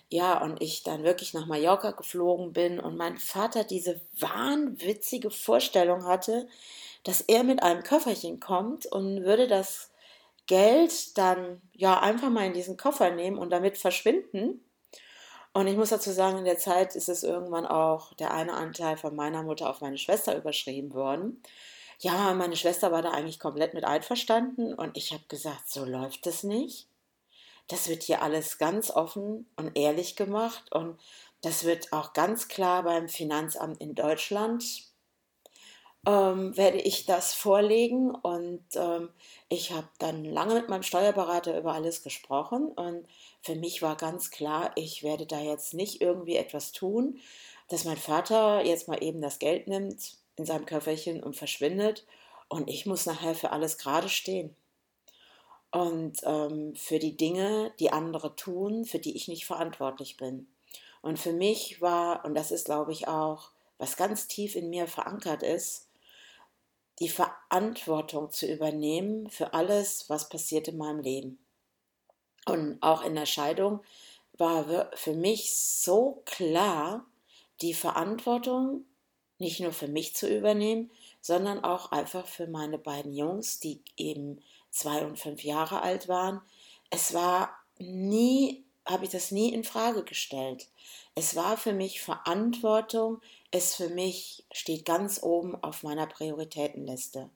ja, 0.09 0.43
und 0.43 0.63
ich 0.63 0.83
dann 0.83 1.05
wirklich 1.05 1.35
nach 1.35 1.45
Mallorca 1.47 1.91
geflogen 1.91 2.55
bin 2.55 2.81
und 2.81 2.97
mein 2.97 3.19
Vater 3.19 3.65
diese 3.65 4.01
wahnwitzige 4.19 5.31
Vorstellung 5.31 6.07
hatte, 6.07 6.49
dass 7.05 7.21
er 7.21 7.45
mit 7.45 7.63
einem 7.63 7.83
Köfferchen 7.83 8.41
kommt 8.41 8.87
und 8.87 9.25
würde 9.25 9.47
das 9.47 9.91
Geld 10.47 11.19
dann 11.19 11.61
ja 11.75 12.01
einfach 12.01 12.31
mal 12.31 12.47
in 12.47 12.55
diesen 12.55 12.79
Koffer 12.79 13.11
nehmen 13.11 13.37
und 13.37 13.51
damit 13.51 13.77
verschwinden. 13.77 14.65
Und 15.55 15.67
ich 15.67 15.77
muss 15.77 15.91
dazu 15.91 16.11
sagen, 16.13 16.39
in 16.39 16.45
der 16.45 16.59
Zeit 16.59 16.97
ist 16.97 17.09
es 17.09 17.23
irgendwann 17.23 17.67
auch 17.67 18.15
der 18.15 18.33
eine 18.33 18.55
Anteil 18.55 18.97
von 18.97 19.15
meiner 19.15 19.43
Mutter 19.43 19.69
auf 19.69 19.81
meine 19.83 19.99
Schwester 19.99 20.37
überschrieben 20.37 20.95
worden. 20.95 21.43
Ja, 21.99 22.33
meine 22.35 22.57
Schwester 22.57 22.91
war 22.91 23.03
da 23.03 23.11
eigentlich 23.11 23.39
komplett 23.39 23.75
mit 23.75 23.85
einverstanden 23.85 24.75
und 24.75 24.97
ich 24.97 25.13
habe 25.13 25.25
gesagt, 25.29 25.71
so 25.71 25.85
läuft 25.85 26.27
es 26.27 26.43
nicht. 26.43 26.89
Das 27.69 27.89
wird 27.89 28.03
hier 28.03 28.23
alles 28.23 28.59
ganz 28.59 28.91
offen 28.91 29.47
und 29.57 29.77
ehrlich 29.79 30.17
gemacht 30.17 30.73
und 30.73 30.99
das 31.43 31.65
wird 31.65 31.93
auch 31.93 32.13
ganz 32.13 32.49
klar 32.49 32.83
beim 32.83 33.09
Finanzamt 33.09 33.81
in 33.81 33.95
Deutschland 33.95 34.92
ähm, 36.07 36.57
werde 36.57 36.79
ich 36.79 37.07
das 37.07 37.33
vorlegen 37.33 38.11
und 38.11 38.65
ähm, 38.75 39.11
ich 39.49 39.73
habe 39.73 39.89
dann 39.99 40.25
lange 40.25 40.55
mit 40.55 40.69
meinem 40.69 40.83
Steuerberater 40.83 41.57
über 41.57 41.75
alles 41.75 42.03
gesprochen 42.03 42.69
und 42.69 43.07
für 43.43 43.55
mich 43.55 43.83
war 43.83 43.97
ganz 43.97 44.31
klar, 44.31 44.73
ich 44.75 45.03
werde 45.03 45.27
da 45.27 45.41
jetzt 45.41 45.75
nicht 45.75 46.01
irgendwie 46.01 46.37
etwas 46.37 46.73
tun, 46.73 47.19
dass 47.69 47.85
mein 47.85 47.97
Vater 47.97 48.65
jetzt 48.65 48.89
mal 48.89 49.03
eben 49.03 49.21
das 49.21 49.39
Geld 49.39 49.69
nimmt 49.69 50.17
in 50.37 50.45
seinem 50.45 50.67
Köfferchen 50.67 51.23
und 51.23 51.37
verschwindet 51.37 52.05
und 52.49 52.69
ich 52.69 52.85
muss 52.85 53.07
nachher 53.07 53.35
für 53.35 53.51
alles 53.53 53.79
gerade 53.79 54.09
stehen. 54.09 54.55
Und 55.71 56.19
ähm, 56.25 56.75
für 56.77 56.99
die 56.99 57.17
Dinge, 57.17 57.73
die 57.81 57.93
andere 57.93 58.37
tun, 58.37 58.85
für 58.85 58.99
die 58.99 59.17
ich 59.17 59.27
nicht 59.27 59.47
verantwortlich 59.47 60.19
bin. 60.19 60.47
Und 61.01 61.19
für 61.19 61.33
mich 61.33 61.81
war, 61.81 62.27
und 62.27 62.35
das 62.35 62.51
ist, 62.51 62.67
glaube 62.67 62.93
ich, 62.93 63.09
auch, 63.09 63.53
was 63.79 63.97
ganz 63.97 64.29
tief 64.29 64.55
in 64.55 64.69
mir 64.69 64.87
verankert 64.87 65.43
ist, 65.43 65.89
die 66.99 67.09
Verantwortung 67.09 68.31
zu 68.31 68.47
übernehmen 68.47 69.29
für 69.31 69.55
alles, 69.55 70.09
was 70.09 70.29
passiert 70.29 70.69
in 70.69 70.77
meinem 70.77 71.01
Leben. 71.01 71.39
Und 72.47 72.83
auch 72.83 73.05
in 73.05 73.15
der 73.15 73.27
Scheidung 73.27 73.81
war 74.37 74.91
für 74.95 75.15
mich 75.15 75.55
so 75.57 76.23
klar, 76.25 77.07
die 77.61 77.75
Verantwortung 77.75 78.85
nicht 79.39 79.61
nur 79.61 79.73
für 79.73 79.89
mich 79.89 80.15
zu 80.15 80.29
übernehmen, 80.29 80.91
sondern 81.21 81.63
auch 81.65 81.93
einfach 81.93 82.27
für 82.27 82.47
meine 82.47 82.79
beiden 82.79 83.13
Jungs, 83.13 83.61
die 83.61 83.81
eben 83.97 84.41
zwei 84.71 85.05
und 85.05 85.19
fünf 85.19 85.45
Jahre 85.45 85.83
alt 85.83 86.09
waren. 86.09 86.41
Es 86.91 87.13
war 87.13 87.57
nie, 87.79 88.65
habe 88.87 89.05
ich 89.05 89.11
das 89.11 89.31
nie 89.31 89.53
in 89.53 89.65
Frage 89.65 90.05
gestellt. 90.05 90.69
Es 91.15 91.37
war 91.37 91.57
für 91.57 91.73
mich 91.73 92.01
Verantwortung, 92.01 93.21
es 93.53 93.75
für 93.75 93.91
mich 93.91 94.45
steht 94.51 94.85
ganz 94.85 95.23
oben 95.23 95.55
auf 95.63 95.83
meiner 95.83 96.07
Prioritätenliste. 96.07 97.31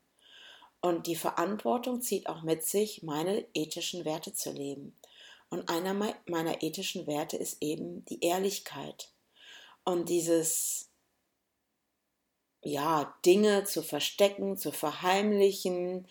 Und 0.81 1.07
die 1.07 1.17
Verantwortung 1.17 2.01
zieht 2.01 2.29
auch 2.29 2.43
mit 2.43 2.65
sich, 2.65 3.03
meine 3.03 3.47
ethischen 3.55 4.05
Werte 4.05 4.33
zu 4.33 4.51
leben. 4.51 4.97
Und 5.51 5.69
einer 5.69 5.95
meiner 6.27 6.63
ethischen 6.63 7.07
Werte 7.07 7.37
ist 7.37 7.59
eben 7.61 8.05
die 8.07 8.25
Ehrlichkeit. 8.25 9.11
Und 9.85 10.09
dieses, 10.09 10.89
ja, 12.63 13.15
Dinge 13.25 13.65
zu 13.65 13.83
verstecken, 13.83 14.57
zu 14.57 14.73
verheimlichen 14.73 16.09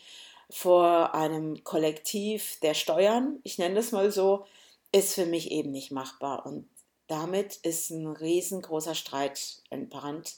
vor 0.52 1.16
einem 1.16 1.64
Kollektiv 1.64 2.60
der 2.62 2.76
Steuern, 2.76 3.40
ich 3.44 3.58
nenne 3.58 3.76
das 3.76 3.92
mal 3.92 4.12
so, 4.12 4.46
ist 4.92 5.16
für 5.16 5.26
mich 5.26 5.52
eben 5.52 5.72
nicht 5.72 5.92
machbar. 5.92 6.46
Und 6.46 6.70
damit 7.08 7.58
ist 7.58 7.90
ein 7.90 8.08
riesengroßer 8.08 8.96
Streit 8.96 9.62
entbrannt. 9.70 10.36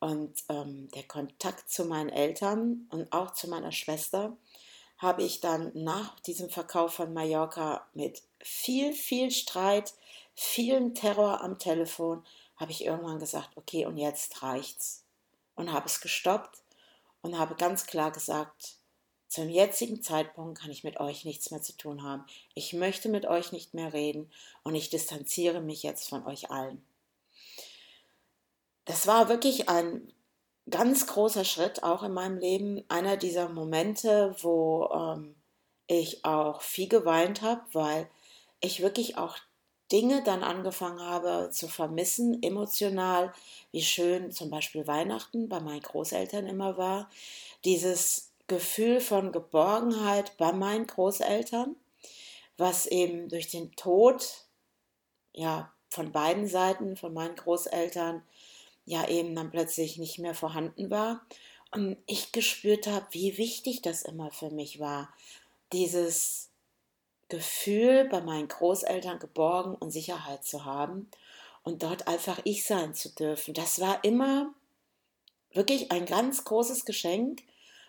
Und 0.00 0.44
ähm, 0.48 0.88
der 0.94 1.04
Kontakt 1.04 1.70
zu 1.70 1.84
meinen 1.86 2.10
Eltern 2.10 2.88
und 2.90 3.10
auch 3.12 3.32
zu 3.32 3.48
meiner 3.48 3.72
Schwester 3.72 4.36
habe 4.98 5.22
ich 5.22 5.40
dann 5.40 5.72
nach 5.74 6.18
diesem 6.20 6.50
Verkauf 6.50 6.94
von 6.94 7.12
Mallorca 7.12 7.86
mit 7.94 8.22
viel, 8.40 8.92
viel 8.92 9.30
Streit, 9.30 9.94
vielen 10.34 10.94
Terror 10.94 11.40
am 11.42 11.58
Telefon, 11.58 12.24
habe 12.56 12.72
ich 12.72 12.84
irgendwann 12.84 13.18
gesagt, 13.18 13.50
okay, 13.56 13.86
und 13.86 13.96
jetzt 13.96 14.42
reicht's. 14.42 15.04
Und 15.56 15.72
habe 15.72 15.86
es 15.86 16.00
gestoppt 16.00 16.62
und 17.22 17.38
habe 17.38 17.54
ganz 17.54 17.86
klar 17.86 18.10
gesagt, 18.10 18.76
zum 19.28 19.48
jetzigen 19.48 20.02
Zeitpunkt 20.02 20.60
kann 20.60 20.70
ich 20.70 20.84
mit 20.84 21.00
euch 21.00 21.24
nichts 21.24 21.50
mehr 21.50 21.62
zu 21.62 21.76
tun 21.76 22.02
haben. 22.02 22.24
Ich 22.54 22.72
möchte 22.72 23.08
mit 23.08 23.26
euch 23.26 23.52
nicht 23.52 23.74
mehr 23.74 23.92
reden 23.92 24.30
und 24.62 24.74
ich 24.74 24.90
distanziere 24.90 25.60
mich 25.60 25.82
jetzt 25.82 26.08
von 26.08 26.24
euch 26.26 26.50
allen. 26.50 26.84
Das 28.84 29.06
war 29.06 29.28
wirklich 29.28 29.68
ein 29.68 30.12
ganz 30.70 31.06
großer 31.06 31.44
Schritt 31.44 31.82
auch 31.82 32.02
in 32.02 32.12
meinem 32.12 32.38
Leben. 32.38 32.84
Einer 32.88 33.16
dieser 33.16 33.48
Momente, 33.48 34.36
wo 34.40 34.88
ähm, 34.92 35.34
ich 35.86 36.24
auch 36.24 36.62
viel 36.62 36.88
geweint 36.88 37.42
habe, 37.42 37.62
weil 37.72 38.08
ich 38.60 38.80
wirklich 38.80 39.18
auch 39.18 39.36
Dinge 39.92 40.22
dann 40.22 40.42
angefangen 40.42 41.00
habe 41.00 41.50
zu 41.52 41.68
vermissen, 41.68 42.42
emotional, 42.42 43.32
wie 43.72 43.82
schön 43.82 44.32
zum 44.32 44.50
Beispiel 44.50 44.86
Weihnachten 44.86 45.48
bei 45.48 45.60
meinen 45.60 45.82
Großeltern 45.82 46.46
immer 46.46 46.78
war. 46.78 47.10
Dieses 47.64 48.30
Gefühl 48.46 49.00
von 49.00 49.32
Geborgenheit 49.32 50.36
bei 50.36 50.52
meinen 50.52 50.86
Großeltern, 50.86 51.76
was 52.56 52.86
eben 52.86 53.28
durch 53.28 53.48
den 53.48 53.72
Tod 53.76 54.46
ja 55.32 55.72
von 55.88 56.12
beiden 56.12 56.46
Seiten 56.46 56.96
von 56.96 57.14
meinen 57.14 57.36
Großeltern 57.36 58.22
ja 58.84 59.08
eben 59.08 59.34
dann 59.34 59.50
plötzlich 59.50 59.96
nicht 59.96 60.18
mehr 60.18 60.34
vorhanden 60.34 60.90
war 60.90 61.24
und 61.70 61.96
ich 62.06 62.32
gespürt 62.32 62.86
habe, 62.86 63.06
wie 63.10 63.38
wichtig 63.38 63.82
das 63.82 64.02
immer 64.02 64.30
für 64.30 64.50
mich 64.50 64.78
war, 64.78 65.12
dieses 65.72 66.50
Gefühl 67.28 68.04
bei 68.10 68.20
meinen 68.20 68.48
Großeltern 68.48 69.18
geborgen 69.18 69.74
und 69.74 69.90
Sicherheit 69.90 70.44
zu 70.44 70.64
haben 70.64 71.10
und 71.62 71.82
dort 71.82 72.06
einfach 72.06 72.40
ich 72.44 72.64
sein 72.64 72.94
zu 72.94 73.08
dürfen. 73.08 73.54
Das 73.54 73.80
war 73.80 74.04
immer 74.04 74.52
wirklich 75.52 75.90
ein 75.90 76.04
ganz 76.06 76.44
großes 76.44 76.84
Geschenk 76.84 77.42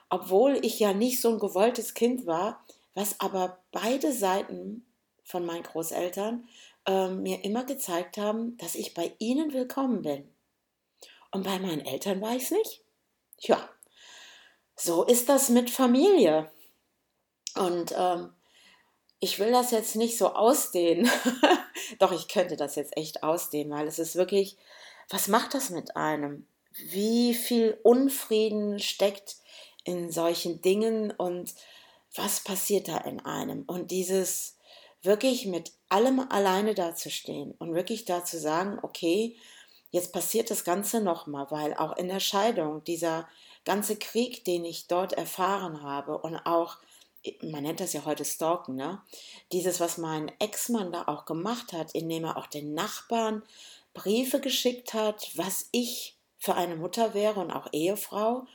obwohl 0.09 0.59
ich 0.63 0.79
ja 0.79 0.93
nicht 0.93 1.21
so 1.21 1.29
ein 1.29 1.39
gewolltes 1.39 1.93
Kind 1.93 2.25
war, 2.25 2.63
was 2.93 3.19
aber 3.19 3.59
beide 3.71 4.11
Seiten 4.13 4.85
von 5.23 5.45
meinen 5.45 5.63
Großeltern 5.63 6.47
äh, 6.85 7.09
mir 7.09 7.43
immer 7.43 7.65
gezeigt 7.65 8.17
haben, 8.17 8.57
dass 8.57 8.75
ich 8.75 8.93
bei 8.93 9.13
ihnen 9.19 9.53
willkommen 9.53 10.01
bin. 10.01 10.29
Und 11.31 11.43
bei 11.43 11.59
meinen 11.59 11.85
Eltern 11.85 12.21
war 12.21 12.35
ich 12.35 12.43
es 12.43 12.51
nicht. 12.51 12.81
Ja. 13.39 13.69
so 14.77 15.03
ist 15.03 15.27
das 15.27 15.49
mit 15.49 15.69
Familie. 15.69 16.49
Und 17.55 17.93
ähm, 17.97 18.33
ich 19.19 19.39
will 19.39 19.51
das 19.51 19.71
jetzt 19.71 19.95
nicht 19.95 20.17
so 20.17 20.33
ausdehnen. 20.33 21.09
Doch, 21.99 22.11
ich 22.11 22.27
könnte 22.27 22.55
das 22.55 22.75
jetzt 22.75 22.95
echt 22.95 23.23
ausdehnen, 23.23 23.73
weil 23.73 23.87
es 23.87 23.99
ist 23.99 24.15
wirklich, 24.15 24.57
was 25.09 25.27
macht 25.27 25.53
das 25.53 25.69
mit 25.69 25.95
einem? 25.95 26.47
Wie 26.71 27.33
viel 27.33 27.79
Unfrieden 27.83 28.79
steckt 28.79 29.37
in 29.85 30.11
solchen 30.11 30.61
Dingen 30.61 31.11
und 31.11 31.53
was 32.13 32.41
passiert 32.41 32.87
da 32.87 32.97
in 32.97 33.19
einem? 33.21 33.63
Und 33.63 33.91
dieses 33.91 34.57
wirklich 35.01 35.45
mit 35.45 35.71
allem 35.87 36.19
alleine 36.19 36.73
dazustehen 36.73 37.53
und 37.59 37.73
wirklich 37.73 38.05
da 38.05 38.25
zu 38.25 38.39
sagen, 38.39 38.79
okay, 38.81 39.37
jetzt 39.91 40.11
passiert 40.11 40.51
das 40.51 40.63
Ganze 40.63 40.99
nochmal, 40.99 41.47
weil 41.49 41.73
auch 41.75 41.95
in 41.95 42.07
der 42.07 42.19
Scheidung 42.19 42.83
dieser 42.83 43.27
ganze 43.63 43.95
Krieg, 43.95 44.43
den 44.43 44.65
ich 44.65 44.87
dort 44.87 45.13
erfahren 45.13 45.81
habe 45.81 46.17
und 46.17 46.35
auch 46.45 46.77
man 47.41 47.63
nennt 47.63 47.79
das 47.79 47.93
ja 47.93 48.05
heute 48.05 48.23
Stalken, 48.23 48.75
ne? 48.75 49.01
Dieses, 49.51 49.79
was 49.79 49.97
mein 49.97 50.31
Ex-Mann 50.39 50.91
da 50.91 51.05
auch 51.07 51.25
gemacht 51.25 51.73
hat, 51.73 51.95
indem 51.95 52.25
er 52.25 52.37
auch 52.37 52.45
den 52.45 52.75
Nachbarn 52.75 53.41
Briefe 53.95 54.39
geschickt 54.39 54.93
hat, 54.93 55.31
was 55.35 55.67
ich 55.71 56.15
für 56.37 56.55
eine 56.55 56.75
Mutter 56.75 57.13
wäre 57.15 57.39
und 57.39 57.51
auch 57.51 57.67
Ehefrau 57.71 58.45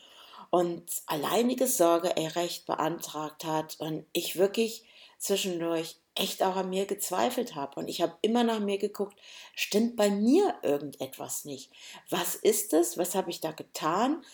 und 0.50 0.84
alleiniges 1.06 1.76
Sorgerecht 1.76 2.66
beantragt 2.66 3.44
hat 3.44 3.76
und 3.78 4.04
ich 4.12 4.36
wirklich 4.36 4.84
zwischendurch 5.18 5.96
echt 6.14 6.42
auch 6.42 6.56
an 6.56 6.70
mir 6.70 6.86
gezweifelt 6.86 7.54
habe 7.54 7.78
und 7.78 7.88
ich 7.88 8.02
habe 8.02 8.16
immer 8.20 8.42
nach 8.42 8.58
mir 8.58 8.78
geguckt, 8.78 9.16
stimmt 9.54 9.96
bei 9.96 10.10
mir 10.10 10.56
irgendetwas 10.62 11.44
nicht? 11.44 11.70
Was 12.10 12.34
ist 12.34 12.72
es? 12.72 12.98
Was 12.98 13.14
habe 13.14 13.30
ich 13.30 13.40
da 13.40 13.52
getan? 13.52 14.24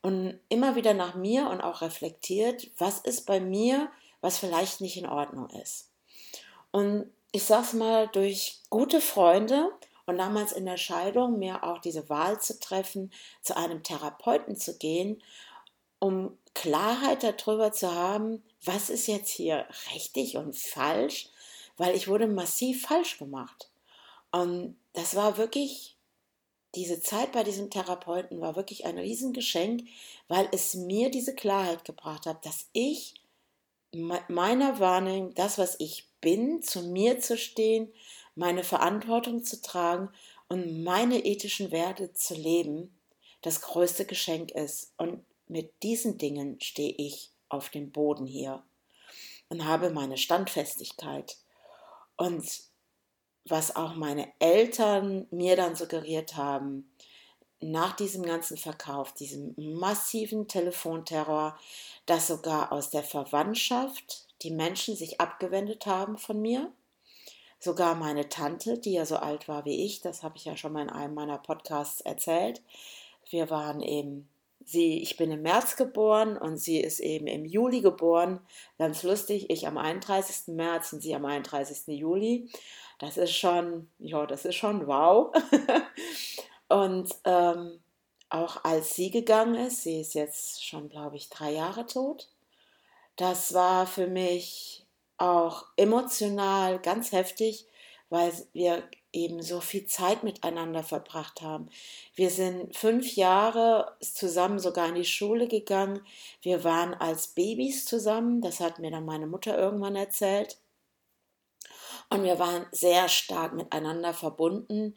Und 0.00 0.38
immer 0.48 0.76
wieder 0.76 0.94
nach 0.94 1.14
mir 1.14 1.48
und 1.48 1.60
auch 1.60 1.80
reflektiert, 1.80 2.70
was 2.78 3.00
ist 3.00 3.26
bei 3.26 3.40
mir, 3.40 3.90
was 4.20 4.38
vielleicht 4.38 4.80
nicht 4.80 4.96
in 4.96 5.06
Ordnung 5.06 5.48
ist. 5.50 5.90
Und 6.70 7.10
ich 7.32 7.44
sag's 7.44 7.72
mal, 7.72 8.08
durch 8.08 8.60
gute 8.68 9.00
Freunde 9.00 9.70
und 10.06 10.18
damals 10.18 10.52
in 10.52 10.66
der 10.66 10.76
Scheidung 10.76 11.38
mir 11.38 11.64
auch 11.64 11.78
diese 11.78 12.08
Wahl 12.08 12.40
zu 12.40 12.60
treffen, 12.60 13.10
zu 13.42 13.56
einem 13.56 13.82
Therapeuten 13.82 14.56
zu 14.56 14.76
gehen 14.76 15.22
um 16.04 16.36
Klarheit 16.52 17.22
darüber 17.22 17.72
zu 17.72 17.94
haben, 17.94 18.42
was 18.62 18.90
ist 18.90 19.06
jetzt 19.06 19.30
hier 19.30 19.66
richtig 19.94 20.36
und 20.36 20.54
falsch, 20.54 21.30
weil 21.78 21.96
ich 21.96 22.08
wurde 22.08 22.26
massiv 22.26 22.82
falsch 22.86 23.18
gemacht. 23.18 23.70
Und 24.30 24.76
das 24.92 25.16
war 25.16 25.38
wirklich, 25.38 25.96
diese 26.74 27.00
Zeit 27.00 27.32
bei 27.32 27.42
diesem 27.42 27.70
Therapeuten 27.70 28.38
war 28.42 28.54
wirklich 28.54 28.84
ein 28.84 28.98
Riesengeschenk, 28.98 29.88
weil 30.28 30.46
es 30.52 30.74
mir 30.74 31.10
diese 31.10 31.34
Klarheit 31.34 31.86
gebracht 31.86 32.26
hat, 32.26 32.44
dass 32.44 32.68
ich 32.74 33.14
meiner 33.92 34.78
Wahrnehmung, 34.80 35.32
das, 35.34 35.56
was 35.56 35.80
ich 35.80 36.10
bin, 36.20 36.62
zu 36.62 36.82
mir 36.82 37.18
zu 37.18 37.38
stehen, 37.38 37.90
meine 38.34 38.62
Verantwortung 38.62 39.42
zu 39.42 39.62
tragen 39.62 40.10
und 40.48 40.84
meine 40.84 41.24
ethischen 41.24 41.70
Werte 41.70 42.12
zu 42.12 42.34
leben, 42.34 42.94
das 43.40 43.62
größte 43.62 44.04
Geschenk 44.04 44.50
ist. 44.50 44.92
Und 44.98 45.24
mit 45.54 45.84
diesen 45.84 46.18
Dingen 46.18 46.60
stehe 46.60 46.92
ich 46.98 47.30
auf 47.48 47.68
dem 47.68 47.92
Boden 47.92 48.26
hier 48.26 48.64
und 49.48 49.64
habe 49.64 49.90
meine 49.90 50.18
Standfestigkeit. 50.18 51.36
Und 52.16 52.44
was 53.44 53.76
auch 53.76 53.94
meine 53.94 54.32
Eltern 54.40 55.28
mir 55.30 55.54
dann 55.54 55.76
suggeriert 55.76 56.34
haben, 56.34 56.90
nach 57.60 57.94
diesem 57.94 58.24
ganzen 58.24 58.56
Verkauf, 58.56 59.12
diesem 59.12 59.54
massiven 59.56 60.48
Telefonterror, 60.48 61.56
dass 62.04 62.26
sogar 62.26 62.72
aus 62.72 62.90
der 62.90 63.04
Verwandtschaft 63.04 64.26
die 64.42 64.50
Menschen 64.50 64.96
sich 64.96 65.20
abgewendet 65.20 65.86
haben 65.86 66.18
von 66.18 66.42
mir. 66.42 66.72
Sogar 67.60 67.94
meine 67.94 68.28
Tante, 68.28 68.76
die 68.76 68.94
ja 68.94 69.06
so 69.06 69.18
alt 69.18 69.46
war 69.46 69.64
wie 69.64 69.84
ich, 69.84 70.00
das 70.00 70.24
habe 70.24 70.36
ich 70.36 70.46
ja 70.46 70.56
schon 70.56 70.72
mal 70.72 70.82
in 70.82 70.90
einem 70.90 71.14
meiner 71.14 71.38
Podcasts 71.38 72.00
erzählt. 72.00 72.60
Wir 73.30 73.50
waren 73.50 73.80
eben 73.80 74.28
Sie, 74.64 75.02
ich 75.02 75.16
bin 75.16 75.30
im 75.30 75.42
März 75.42 75.76
geboren 75.76 76.36
und 76.36 76.56
sie 76.56 76.80
ist 76.80 77.00
eben 77.00 77.26
im 77.26 77.44
Juli 77.44 77.80
geboren. 77.80 78.40
Ganz 78.78 79.02
lustig, 79.02 79.50
ich 79.50 79.66
am 79.66 79.78
31. 79.78 80.54
März 80.54 80.92
und 80.92 81.00
sie 81.00 81.14
am 81.14 81.24
31. 81.24 81.98
Juli. 81.98 82.50
Das 82.98 83.16
ist 83.16 83.36
schon, 83.36 83.90
ja, 83.98 84.26
das 84.26 84.44
ist 84.44 84.54
schon 84.54 84.86
wow. 84.86 85.34
und 86.68 87.14
ähm, 87.24 87.80
auch 88.30 88.64
als 88.64 88.94
sie 88.94 89.10
gegangen 89.10 89.54
ist, 89.54 89.82
sie 89.82 90.00
ist 90.00 90.14
jetzt 90.14 90.64
schon, 90.64 90.88
glaube 90.88 91.16
ich, 91.16 91.28
drei 91.28 91.52
Jahre 91.52 91.86
tot. 91.86 92.30
Das 93.16 93.54
war 93.54 93.86
für 93.86 94.06
mich 94.06 94.86
auch 95.18 95.66
emotional 95.76 96.80
ganz 96.80 97.12
heftig, 97.12 97.66
weil 98.08 98.32
wir 98.52 98.82
eben 99.14 99.42
so 99.42 99.60
viel 99.60 99.86
Zeit 99.86 100.22
miteinander 100.22 100.82
verbracht 100.82 101.40
haben. 101.40 101.68
Wir 102.14 102.30
sind 102.30 102.76
fünf 102.76 103.14
Jahre 103.16 103.96
zusammen 104.00 104.58
sogar 104.58 104.88
in 104.88 104.96
die 104.96 105.04
Schule 105.04 105.48
gegangen. 105.48 106.00
Wir 106.42 106.64
waren 106.64 106.94
als 106.94 107.28
Babys 107.28 107.84
zusammen. 107.86 108.40
Das 108.40 108.60
hat 108.60 108.78
mir 108.78 108.90
dann 108.90 109.04
meine 109.04 109.26
Mutter 109.26 109.56
irgendwann 109.56 109.96
erzählt. 109.96 110.58
Und 112.10 112.22
wir 112.22 112.38
waren 112.38 112.66
sehr 112.72 113.08
stark 113.08 113.54
miteinander 113.54 114.12
verbunden. 114.12 114.96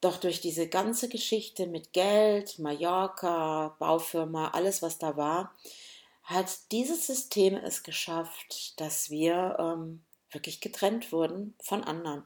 Doch 0.00 0.16
durch 0.16 0.40
diese 0.40 0.68
ganze 0.68 1.08
Geschichte 1.08 1.66
mit 1.66 1.92
Geld, 1.92 2.58
Mallorca, 2.58 3.76
Baufirma, 3.78 4.48
alles 4.48 4.80
was 4.82 4.98
da 4.98 5.16
war, 5.16 5.54
hat 6.22 6.72
dieses 6.72 7.06
System 7.06 7.56
es 7.56 7.82
geschafft, 7.82 8.80
dass 8.80 9.10
wir 9.10 9.56
ähm, 9.58 10.02
wirklich 10.30 10.60
getrennt 10.60 11.12
wurden 11.12 11.54
von 11.60 11.84
anderen. 11.84 12.24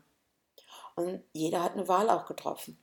Und 0.96 1.22
jeder 1.32 1.62
hat 1.62 1.72
eine 1.72 1.88
Wahl 1.88 2.10
auch 2.10 2.26
getroffen. 2.26 2.78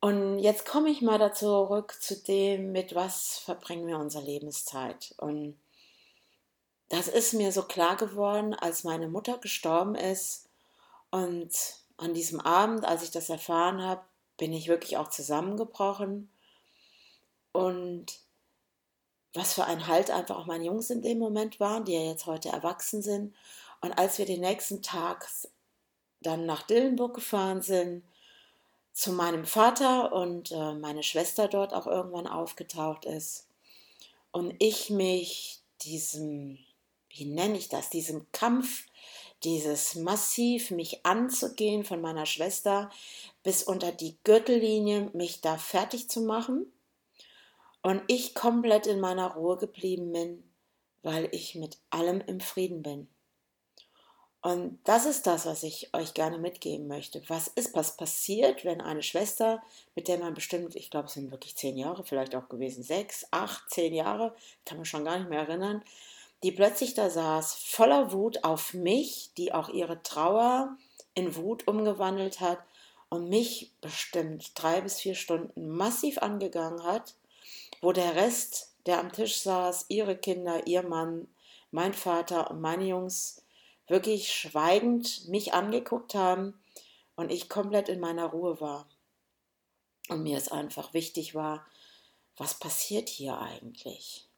Und 0.00 0.38
jetzt 0.38 0.64
komme 0.64 0.90
ich 0.90 1.02
mal 1.02 1.18
dazu 1.18 1.46
zurück 1.46 1.96
zu 2.00 2.16
dem, 2.16 2.72
mit 2.72 2.94
was 2.94 3.38
verbringen 3.38 3.86
wir 3.86 3.98
unsere 3.98 4.24
Lebenszeit. 4.24 5.14
Und 5.18 5.58
das 6.88 7.08
ist 7.08 7.34
mir 7.34 7.52
so 7.52 7.62
klar 7.62 7.96
geworden, 7.96 8.54
als 8.54 8.84
meine 8.84 9.08
Mutter 9.08 9.38
gestorben 9.38 9.94
ist. 9.94 10.48
Und 11.10 11.52
an 11.96 12.14
diesem 12.14 12.40
Abend, 12.40 12.84
als 12.84 13.02
ich 13.02 13.10
das 13.10 13.28
erfahren 13.28 13.82
habe, 13.82 14.02
bin 14.36 14.52
ich 14.52 14.68
wirklich 14.68 14.96
auch 14.96 15.08
zusammengebrochen. 15.08 16.30
Und 17.52 18.20
was 19.34 19.54
für 19.54 19.64
ein 19.64 19.86
Halt 19.86 20.10
einfach 20.10 20.38
auch 20.38 20.46
meine 20.46 20.64
Jungs 20.64 20.90
in 20.90 21.02
dem 21.02 21.18
Moment 21.18 21.60
waren, 21.60 21.84
die 21.84 21.92
ja 21.92 22.02
jetzt 22.02 22.26
heute 22.26 22.50
erwachsen 22.50 23.02
sind. 23.02 23.34
Und 23.80 23.92
als 23.92 24.18
wir 24.18 24.26
den 24.26 24.40
nächsten 24.40 24.80
Tag 24.82 25.28
dann 26.20 26.46
nach 26.46 26.62
Dillenburg 26.62 27.14
gefahren 27.14 27.62
sind, 27.62 28.02
zu 28.92 29.12
meinem 29.12 29.44
Vater 29.44 30.12
und 30.12 30.50
äh, 30.50 30.74
meine 30.74 31.04
Schwester 31.04 31.46
dort 31.46 31.72
auch 31.72 31.86
irgendwann 31.86 32.26
aufgetaucht 32.26 33.04
ist. 33.04 33.46
Und 34.32 34.54
ich 34.58 34.90
mich 34.90 35.60
diesem, 35.82 36.58
wie 37.10 37.24
nenne 37.24 37.56
ich 37.56 37.68
das, 37.68 37.90
diesem 37.90 38.26
Kampf, 38.32 38.86
dieses 39.44 39.94
massiv 39.94 40.72
mich 40.72 41.06
anzugehen 41.06 41.84
von 41.84 42.00
meiner 42.00 42.26
Schwester 42.26 42.90
bis 43.44 43.62
unter 43.62 43.92
die 43.92 44.16
Gürtellinie, 44.24 45.10
mich 45.12 45.40
da 45.40 45.56
fertig 45.58 46.10
zu 46.10 46.22
machen. 46.22 46.66
Und 47.82 48.02
ich 48.08 48.34
komplett 48.34 48.88
in 48.88 48.98
meiner 48.98 49.34
Ruhe 49.34 49.56
geblieben 49.56 50.12
bin, 50.12 50.42
weil 51.02 51.28
ich 51.30 51.54
mit 51.54 51.78
allem 51.90 52.20
im 52.20 52.40
Frieden 52.40 52.82
bin. 52.82 53.08
Und 54.40 54.78
das 54.84 55.04
ist 55.04 55.26
das, 55.26 55.46
was 55.46 55.64
ich 55.64 55.92
euch 55.94 56.14
gerne 56.14 56.38
mitgeben 56.38 56.86
möchte. 56.86 57.22
Was 57.28 57.48
ist, 57.48 57.74
was 57.74 57.96
passiert, 57.96 58.64
wenn 58.64 58.80
eine 58.80 59.02
Schwester, 59.02 59.60
mit 59.96 60.06
der 60.06 60.18
man 60.18 60.34
bestimmt, 60.34 60.76
ich 60.76 60.90
glaube, 60.90 61.06
es 61.06 61.14
sind 61.14 61.32
wirklich 61.32 61.56
zehn 61.56 61.76
Jahre, 61.76 62.04
vielleicht 62.04 62.36
auch 62.36 62.48
gewesen, 62.48 62.84
sechs, 62.84 63.26
acht, 63.32 63.68
zehn 63.68 63.92
Jahre, 63.92 64.34
kann 64.64 64.78
man 64.78 64.84
schon 64.84 65.04
gar 65.04 65.18
nicht 65.18 65.28
mehr 65.28 65.40
erinnern, 65.40 65.82
die 66.44 66.52
plötzlich 66.52 66.94
da 66.94 67.10
saß, 67.10 67.54
voller 67.54 68.12
Wut 68.12 68.44
auf 68.44 68.74
mich, 68.74 69.30
die 69.36 69.52
auch 69.52 69.70
ihre 69.70 70.02
Trauer 70.04 70.76
in 71.14 71.34
Wut 71.34 71.66
umgewandelt 71.66 72.38
hat 72.38 72.60
und 73.08 73.28
mich 73.28 73.72
bestimmt 73.80 74.52
drei 74.54 74.80
bis 74.80 75.00
vier 75.00 75.16
Stunden 75.16 75.76
massiv 75.76 76.18
angegangen 76.18 76.84
hat, 76.84 77.14
wo 77.80 77.90
der 77.90 78.14
Rest, 78.14 78.72
der 78.86 79.00
am 79.00 79.12
Tisch 79.12 79.40
saß, 79.40 79.86
ihre 79.88 80.16
Kinder, 80.16 80.66
ihr 80.68 80.84
Mann, 80.84 81.26
mein 81.72 81.92
Vater 81.92 82.52
und 82.52 82.60
meine 82.60 82.84
Jungs, 82.84 83.42
wirklich 83.88 84.32
schweigend 84.32 85.28
mich 85.28 85.54
angeguckt 85.54 86.14
haben 86.14 86.60
und 87.16 87.32
ich 87.32 87.48
komplett 87.48 87.88
in 87.88 88.00
meiner 88.00 88.26
Ruhe 88.26 88.60
war. 88.60 88.88
Und 90.08 90.22
mir 90.22 90.38
es 90.38 90.50
einfach 90.50 90.94
wichtig 90.94 91.34
war, 91.34 91.66
was 92.36 92.58
passiert 92.58 93.08
hier 93.08 93.38
eigentlich? 93.38 94.28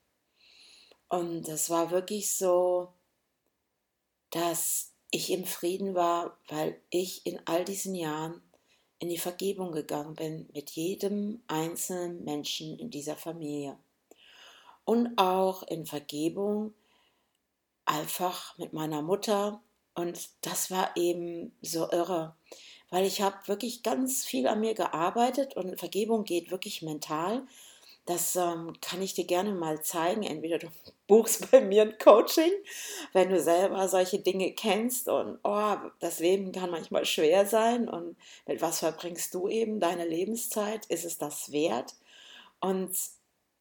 Und 1.08 1.48
es 1.48 1.70
war 1.70 1.90
wirklich 1.90 2.34
so, 2.36 2.92
dass 4.30 4.92
ich 5.10 5.30
im 5.30 5.44
Frieden 5.44 5.94
war, 5.94 6.38
weil 6.48 6.80
ich 6.90 7.26
in 7.26 7.40
all 7.46 7.64
diesen 7.64 7.94
Jahren 7.94 8.42
in 9.00 9.08
die 9.08 9.18
Vergebung 9.18 9.72
gegangen 9.72 10.14
bin 10.14 10.48
mit 10.52 10.70
jedem 10.70 11.42
einzelnen 11.48 12.22
Menschen 12.24 12.78
in 12.78 12.90
dieser 12.90 13.16
Familie. 13.16 13.78
und 14.84 15.18
auch 15.18 15.62
in 15.64 15.86
Vergebung 15.86 16.74
einfach 17.84 18.56
mit 18.58 18.72
meiner 18.72 19.02
Mutter. 19.02 19.60
Und 19.94 20.28
das 20.42 20.70
war 20.70 20.96
eben 20.96 21.52
so 21.62 21.90
irre, 21.90 22.34
weil 22.90 23.04
ich 23.04 23.22
habe 23.22 23.36
wirklich 23.46 23.82
ganz 23.82 24.24
viel 24.24 24.46
an 24.46 24.60
mir 24.60 24.74
gearbeitet 24.74 25.56
und 25.56 25.78
Vergebung 25.78 26.24
geht 26.24 26.50
wirklich 26.50 26.82
mental. 26.82 27.46
Das 28.06 28.34
ähm, 28.34 28.72
kann 28.80 29.02
ich 29.02 29.14
dir 29.14 29.24
gerne 29.24 29.52
mal 29.52 29.82
zeigen. 29.82 30.22
Entweder 30.22 30.58
du 30.58 30.68
buchst 31.06 31.50
bei 31.50 31.60
mir 31.60 31.82
ein 31.82 31.98
Coaching, 31.98 32.50
wenn 33.12 33.30
du 33.30 33.40
selber 33.40 33.88
solche 33.88 34.20
Dinge 34.20 34.52
kennst 34.52 35.08
und 35.08 35.38
oh, 35.44 35.76
das 35.98 36.20
Leben 36.20 36.52
kann 36.52 36.70
manchmal 36.70 37.04
schwer 37.04 37.46
sein 37.46 37.88
und 37.88 38.16
mit 38.46 38.62
was 38.62 38.78
verbringst 38.78 39.34
du 39.34 39.48
eben 39.48 39.80
deine 39.80 40.06
Lebenszeit? 40.06 40.86
Ist 40.86 41.04
es 41.04 41.18
das 41.18 41.52
wert? 41.52 41.94
Und 42.60 42.96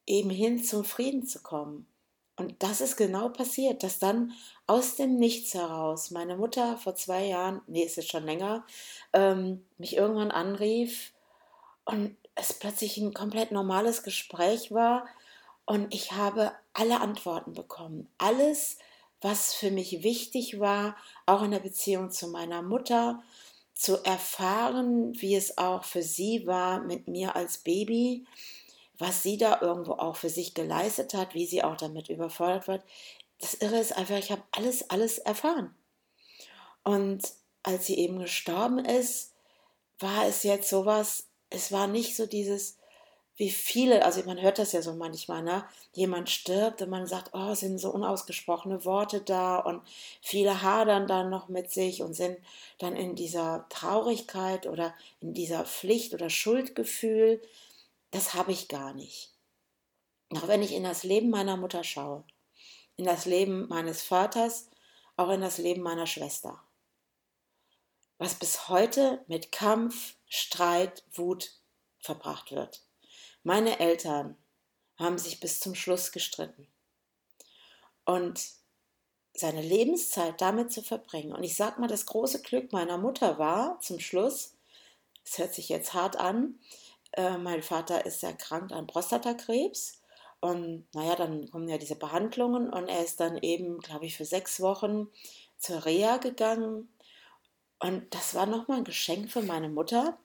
eben 0.05 0.29
hin 0.29 0.63
zum 0.63 0.83
Frieden 0.83 1.25
zu 1.25 1.41
kommen. 1.41 1.87
Und 2.39 2.55
das 2.63 2.79
ist 2.79 2.95
genau 2.95 3.27
passiert, 3.27 3.83
dass 3.83 3.99
dann 3.99 4.31
aus 4.65 4.95
dem 4.95 5.17
Nichts 5.17 5.53
heraus 5.53 6.09
meine 6.09 6.37
Mutter 6.37 6.77
vor 6.77 6.95
zwei 6.95 7.25
Jahren, 7.25 7.61
nee, 7.67 7.83
ist 7.83 7.97
jetzt 7.97 8.11
schon 8.11 8.23
länger, 8.23 8.65
ähm, 9.11 9.65
mich 9.77 9.97
irgendwann 9.97 10.31
anrief 10.31 11.11
und 11.83 12.15
es 12.35 12.53
plötzlich 12.53 12.95
ein 12.97 13.13
komplett 13.13 13.51
normales 13.51 14.03
Gespräch 14.03 14.71
war 14.71 15.05
und 15.65 15.93
ich 15.93 16.13
habe 16.13 16.53
alle 16.71 17.01
Antworten 17.01 17.51
bekommen. 17.51 18.07
Alles, 18.17 18.77
was 19.19 19.53
für 19.53 19.69
mich 19.69 20.01
wichtig 20.03 20.61
war, 20.61 20.95
auch 21.25 21.43
in 21.43 21.51
der 21.51 21.59
Beziehung 21.59 22.09
zu 22.09 22.29
meiner 22.29 22.61
Mutter, 22.61 23.21
zu 23.73 24.01
erfahren, 24.05 25.13
wie 25.19 25.35
es 25.35 25.57
auch 25.57 25.83
für 25.83 26.03
sie 26.03 26.47
war 26.47 26.79
mit 26.79 27.09
mir 27.09 27.35
als 27.35 27.57
Baby, 27.57 28.25
was 28.99 29.23
sie 29.23 29.37
da 29.37 29.59
irgendwo 29.61 29.93
auch 29.93 30.17
für 30.17 30.29
sich 30.29 30.53
geleistet 30.53 31.13
hat, 31.13 31.33
wie 31.33 31.45
sie 31.45 31.63
auch 31.63 31.77
damit 31.77 32.09
überfordert 32.09 32.67
wird. 32.67 32.83
Das 33.39 33.55
Irre 33.55 33.79
ist 33.79 33.97
einfach, 33.97 34.17
ich 34.17 34.31
habe 34.31 34.43
alles, 34.51 34.89
alles 34.89 35.17
erfahren. 35.17 35.73
Und 36.83 37.21
als 37.63 37.85
sie 37.85 37.97
eben 37.97 38.19
gestorben 38.19 38.79
ist, 38.83 39.33
war 39.99 40.27
es 40.27 40.43
jetzt 40.43 40.69
sowas, 40.69 41.27
es 41.49 41.71
war 41.71 41.87
nicht 41.87 42.15
so 42.15 42.25
dieses, 42.25 42.77
wie 43.39 43.49
viele, 43.49 44.03
also 44.03 44.21
man 44.23 44.41
hört 44.41 44.59
das 44.59 44.73
ja 44.73 44.81
so 44.81 44.93
manchmal, 44.93 45.41
ne? 45.41 45.63
Jemand 45.93 46.29
stirbt 46.29 46.81
und 46.81 46.89
man 46.89 47.07
sagt, 47.07 47.31
oh, 47.33 47.53
sind 47.53 47.77
so 47.77 47.89
unausgesprochene 47.91 48.83
Worte 48.83 49.21
da 49.21 49.59
und 49.59 49.81
viele 50.21 50.61
hadern 50.61 51.07
dann 51.07 51.29
noch 51.29 51.47
mit 51.47 51.71
sich 51.71 52.01
und 52.01 52.13
sind 52.13 52.37
dann 52.79 52.97
in 52.97 53.15
dieser 53.15 53.65
Traurigkeit 53.69 54.67
oder 54.67 54.93
in 55.21 55.33
dieser 55.33 55.63
Pflicht 55.63 56.13
oder 56.13 56.29
Schuldgefühl. 56.29 57.41
Das 58.11 58.33
habe 58.33 58.51
ich 58.51 58.67
gar 58.67 58.93
nicht. 58.93 59.33
Auch 60.31 60.47
wenn 60.47 60.61
ich 60.61 60.73
in 60.73 60.83
das 60.83 61.03
Leben 61.03 61.29
meiner 61.29 61.57
Mutter 61.57 61.83
schaue, 61.83 62.23
in 62.97 63.05
das 63.05 63.25
Leben 63.25 63.67
meines 63.67 64.01
Vaters, 64.01 64.69
auch 65.17 65.29
in 65.29 65.41
das 65.41 65.57
Leben 65.57 65.81
meiner 65.81 66.07
Schwester. 66.07 66.61
Was 68.17 68.35
bis 68.35 68.67
heute 68.69 69.23
mit 69.27 69.51
Kampf, 69.51 70.15
Streit, 70.27 71.03
Wut 71.13 71.53
verbracht 71.99 72.51
wird. 72.51 72.83
Meine 73.43 73.79
Eltern 73.79 74.37
haben 74.97 75.17
sich 75.17 75.39
bis 75.39 75.59
zum 75.59 75.75
Schluss 75.75 76.11
gestritten. 76.11 76.67
Und 78.05 78.41
seine 79.33 79.61
Lebenszeit 79.61 80.41
damit 80.41 80.71
zu 80.71 80.81
verbringen. 80.81 81.31
Und 81.31 81.43
ich 81.43 81.55
sag 81.55 81.79
mal, 81.79 81.87
das 81.87 82.05
große 82.05 82.41
Glück 82.41 82.73
meiner 82.73 82.97
Mutter 82.97 83.39
war 83.39 83.79
zum 83.79 83.99
Schluss, 83.99 84.55
es 85.23 85.37
hört 85.37 85.53
sich 85.53 85.69
jetzt 85.69 85.93
hart 85.93 86.17
an, 86.17 86.59
äh, 87.13 87.37
mein 87.37 87.61
Vater 87.61 88.05
ist 88.05 88.23
erkrankt 88.23 88.71
an 88.71 88.87
Prostatakrebs. 88.87 90.01
Und 90.41 90.85
naja, 90.93 91.15
dann 91.15 91.49
kommen 91.51 91.67
ja 91.67 91.77
diese 91.77 91.95
Behandlungen 91.95 92.69
und 92.69 92.87
er 92.87 93.03
ist 93.03 93.19
dann 93.19 93.37
eben, 93.39 93.79
glaube 93.79 94.05
ich, 94.05 94.15
für 94.15 94.25
sechs 94.25 94.61
Wochen 94.61 95.09
zur 95.57 95.85
Reha 95.85 96.17
gegangen. 96.17 96.89
Und 97.79 98.13
das 98.13 98.35
war 98.35 98.45
nochmal 98.45 98.79
ein 98.79 98.83
Geschenk 98.85 99.31
für 99.31 99.41
meine 99.41 99.69
Mutter, 99.69 100.17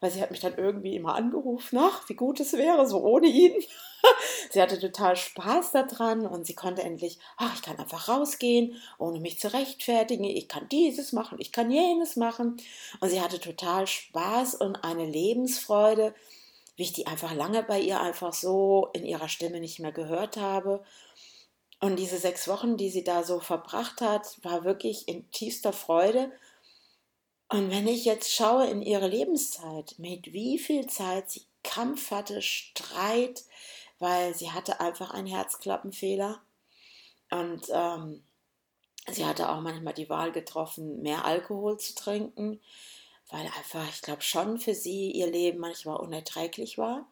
weil 0.00 0.10
sie 0.10 0.22
hat 0.22 0.30
mich 0.30 0.40
dann 0.40 0.56
irgendwie 0.56 0.96
immer 0.96 1.14
angerufen, 1.14 1.78
ach, 1.78 2.08
wie 2.08 2.14
gut 2.14 2.40
es 2.40 2.54
wäre, 2.54 2.86
so 2.86 3.02
ohne 3.02 3.26
ihn. 3.26 3.54
sie 4.50 4.60
hatte 4.60 4.78
total 4.78 5.16
Spaß 5.16 5.72
daran 5.72 6.26
und 6.26 6.46
sie 6.46 6.54
konnte 6.54 6.82
endlich, 6.82 7.18
ach, 7.36 7.54
ich 7.54 7.62
kann 7.62 7.78
einfach 7.78 8.08
rausgehen, 8.08 8.80
ohne 8.98 9.20
mich 9.20 9.38
zu 9.38 9.52
rechtfertigen. 9.52 10.24
Ich 10.24 10.48
kann 10.48 10.68
dieses 10.68 11.12
machen, 11.12 11.38
ich 11.40 11.52
kann 11.52 11.70
jenes 11.70 12.16
machen. 12.16 12.56
Und 13.00 13.10
sie 13.10 13.20
hatte 13.20 13.40
total 13.40 13.86
Spaß 13.86 14.56
und 14.56 14.84
eine 14.84 15.06
Lebensfreude, 15.06 16.14
wie 16.76 16.82
ich 16.84 16.92
die 16.92 17.06
einfach 17.06 17.34
lange 17.34 17.62
bei 17.62 17.80
ihr 17.80 18.00
einfach 18.00 18.32
so 18.32 18.88
in 18.92 19.04
ihrer 19.04 19.28
Stimme 19.28 19.60
nicht 19.60 19.80
mehr 19.80 19.92
gehört 19.92 20.36
habe. 20.36 20.82
Und 21.80 21.98
diese 21.98 22.18
sechs 22.18 22.46
Wochen, 22.46 22.76
die 22.76 22.90
sie 22.90 23.04
da 23.04 23.22
so 23.22 23.40
verbracht 23.40 24.02
hat, 24.02 24.38
war 24.42 24.64
wirklich 24.64 25.08
in 25.08 25.30
tiefster 25.30 25.72
Freude. 25.72 26.30
Und 27.48 27.70
wenn 27.70 27.88
ich 27.88 28.04
jetzt 28.04 28.32
schaue 28.32 28.68
in 28.68 28.80
ihre 28.80 29.08
Lebenszeit, 29.08 29.94
mit 29.98 30.32
wie 30.32 30.58
viel 30.58 30.86
Zeit 30.86 31.30
sie 31.30 31.42
Kampf 31.62 32.10
hatte, 32.10 32.42
Streit, 32.42 33.44
weil 34.00 34.34
sie 34.34 34.50
hatte 34.50 34.80
einfach 34.80 35.12
einen 35.12 35.28
Herzklappenfehler 35.28 36.42
und 37.30 37.66
ähm, 37.72 38.24
sie 39.08 39.24
hatte 39.24 39.48
auch 39.48 39.60
manchmal 39.60 39.94
die 39.94 40.10
Wahl 40.10 40.32
getroffen, 40.32 41.00
mehr 41.02 41.24
Alkohol 41.24 41.78
zu 41.78 41.94
trinken, 41.94 42.60
weil 43.30 43.46
einfach, 43.56 43.88
ich 43.88 44.02
glaube 44.02 44.22
schon 44.22 44.58
für 44.58 44.74
sie 44.74 45.12
ihr 45.12 45.30
Leben 45.30 45.60
manchmal 45.60 45.96
unerträglich 45.96 46.76
war. 46.76 47.06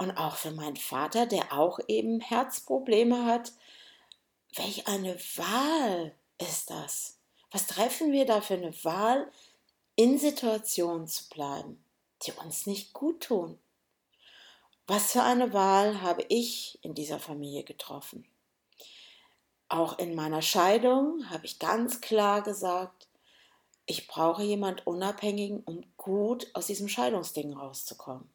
Und 0.00 0.12
auch 0.12 0.36
für 0.36 0.52
meinen 0.52 0.76
Vater, 0.76 1.26
der 1.26 1.52
auch 1.52 1.80
eben 1.88 2.20
Herzprobleme 2.20 3.24
hat. 3.24 3.52
Welch 4.54 4.86
eine 4.86 5.16
Wahl 5.36 6.14
ist 6.38 6.70
das? 6.70 7.18
Was 7.50 7.66
treffen 7.66 8.12
wir 8.12 8.24
da 8.24 8.40
für 8.40 8.54
eine 8.54 8.72
Wahl, 8.84 9.28
in 9.98 10.16
Situationen 10.16 11.08
zu 11.08 11.28
bleiben, 11.28 11.82
die 12.22 12.30
uns 12.30 12.66
nicht 12.66 12.92
gut 12.92 13.24
tun. 13.24 13.58
Was 14.90 15.12
für 15.12 15.22
eine 15.22 15.52
Wahl 15.52 16.00
habe 16.00 16.24
ich 16.30 16.78
in 16.80 16.94
dieser 16.94 17.18
Familie 17.18 17.62
getroffen? 17.62 18.26
Auch 19.68 19.98
in 19.98 20.14
meiner 20.14 20.40
Scheidung 20.40 21.28
habe 21.28 21.44
ich 21.44 21.58
ganz 21.58 22.00
klar 22.00 22.40
gesagt, 22.40 23.06
ich 23.84 24.08
brauche 24.08 24.42
jemand 24.42 24.86
Unabhängigen, 24.86 25.62
um 25.62 25.84
gut 25.98 26.46
aus 26.54 26.68
diesem 26.68 26.88
Scheidungsding 26.88 27.52
rauszukommen. 27.52 28.30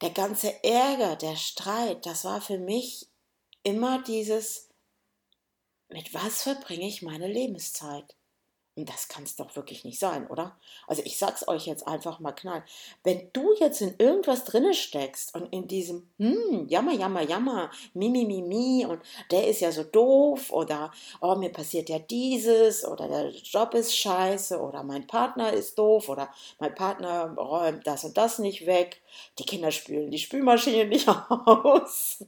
Der 0.00 0.10
ganze 0.10 0.64
Ärger, 0.64 1.14
der 1.14 1.36
Streit, 1.36 2.06
das 2.06 2.24
war 2.24 2.40
für 2.40 2.58
mich 2.58 3.06
immer 3.62 4.02
dieses, 4.02 4.68
mit 5.88 6.12
was 6.12 6.42
verbringe 6.42 6.88
ich 6.88 7.02
meine 7.02 7.28
Lebenszeit? 7.28 8.15
Das 8.78 9.08
kann 9.08 9.24
es 9.24 9.36
doch 9.36 9.56
wirklich 9.56 9.84
nicht 9.84 9.98
sein, 9.98 10.26
oder? 10.26 10.54
Also 10.86 11.00
ich 11.06 11.16
sag's 11.16 11.48
euch 11.48 11.66
jetzt 11.66 11.88
einfach 11.88 12.20
mal 12.20 12.32
knall. 12.32 12.62
Wenn 13.04 13.30
du 13.32 13.54
jetzt 13.58 13.80
in 13.80 13.94
irgendwas 13.98 14.44
drinne 14.44 14.74
steckst 14.74 15.34
und 15.34 15.46
in 15.50 15.66
diesem, 15.66 16.10
hm, 16.18 16.66
jammer, 16.68 16.92
jammer, 16.92 17.22
jammer, 17.22 17.70
mi, 17.94 18.10
mi, 18.10 18.26
mi, 18.26 18.42
mi, 18.42 18.84
und 18.84 19.00
der 19.30 19.46
ist 19.48 19.60
ja 19.60 19.72
so 19.72 19.82
doof 19.82 20.50
oder, 20.52 20.92
oh, 21.22 21.36
mir 21.36 21.50
passiert 21.50 21.88
ja 21.88 21.98
dieses 21.98 22.84
oder 22.84 23.08
der 23.08 23.30
Job 23.30 23.72
ist 23.72 23.96
scheiße 23.96 24.60
oder 24.60 24.82
mein 24.82 25.06
Partner 25.06 25.52
ist 25.54 25.78
doof 25.78 26.10
oder 26.10 26.28
mein 26.58 26.74
Partner 26.74 27.34
räumt 27.34 27.86
das 27.86 28.04
und 28.04 28.16
das 28.18 28.38
nicht 28.38 28.66
weg, 28.66 29.00
die 29.38 29.46
Kinder 29.46 29.70
spülen 29.70 30.10
die 30.10 30.18
Spülmaschine 30.18 30.84
nicht 30.86 31.08
aus. 31.30 32.18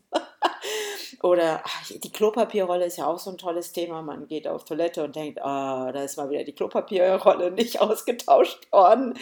Oder 1.23 1.63
ach, 1.65 1.87
die 1.89 2.13
Klopapierrolle 2.13 2.87
ist 2.87 2.99
ja 2.99 3.07
auch 3.07 3.19
so 3.19 3.31
ein 3.31 3.39
tolles 3.39 3.73
Thema. 3.73 4.03
Man 4.03 4.27
geht 4.27 4.47
auf 4.47 4.65
Toilette 4.65 5.05
und 5.05 5.17
denkt, 5.17 5.41
ah, 5.43 5.93
da 5.93 6.03
ist 6.03 6.17
mal 6.17 6.31
wieder 6.31 6.45
die 6.45 6.55
Klopapierrolle 6.55 7.51
nicht 7.53 7.81
ausgetauscht 7.81 8.71
worden. 8.73 9.15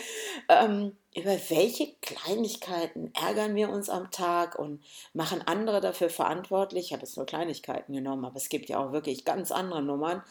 Ähm, 0.49 0.97
über 1.17 1.37
welche 1.49 1.95
Kleinigkeiten 2.03 3.11
ärgern 3.15 3.55
wir 3.55 3.71
uns 3.71 3.89
am 3.89 4.11
Tag 4.11 4.59
und 4.59 4.83
machen 5.15 5.43
andere 5.47 5.81
dafür 5.81 6.11
verantwortlich? 6.11 6.87
Ich 6.87 6.93
habe 6.93 7.03
jetzt 7.03 7.17
nur 7.17 7.25
Kleinigkeiten 7.25 7.95
genommen, 7.95 8.27
aber 8.27 8.37
es 8.37 8.51
gibt 8.51 8.69
ja 8.69 8.79
auch 8.79 8.93
wirklich 8.93 9.25
ganz 9.25 9.51
andere 9.51 9.83
Nummern, 9.83 10.23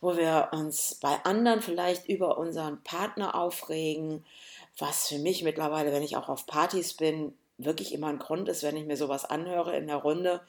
wo 0.00 0.16
wir 0.16 0.50
uns 0.52 0.98
bei 1.02 1.16
anderen 1.24 1.62
vielleicht 1.62 2.08
über 2.08 2.38
unseren 2.38 2.80
Partner 2.84 3.34
aufregen, 3.34 4.24
was 4.78 5.08
für 5.08 5.18
mich 5.18 5.42
mittlerweile, 5.42 5.92
wenn 5.92 6.04
ich 6.04 6.16
auch 6.16 6.28
auf 6.28 6.46
Partys 6.46 6.94
bin, 6.94 7.34
wirklich 7.58 7.92
immer 7.92 8.06
ein 8.06 8.18
Grund 8.18 8.48
ist, 8.48 8.62
wenn 8.62 8.76
ich 8.76 8.86
mir 8.86 8.96
sowas 8.96 9.24
anhöre 9.24 9.76
in 9.76 9.88
der 9.88 9.96
Runde, 9.96 10.40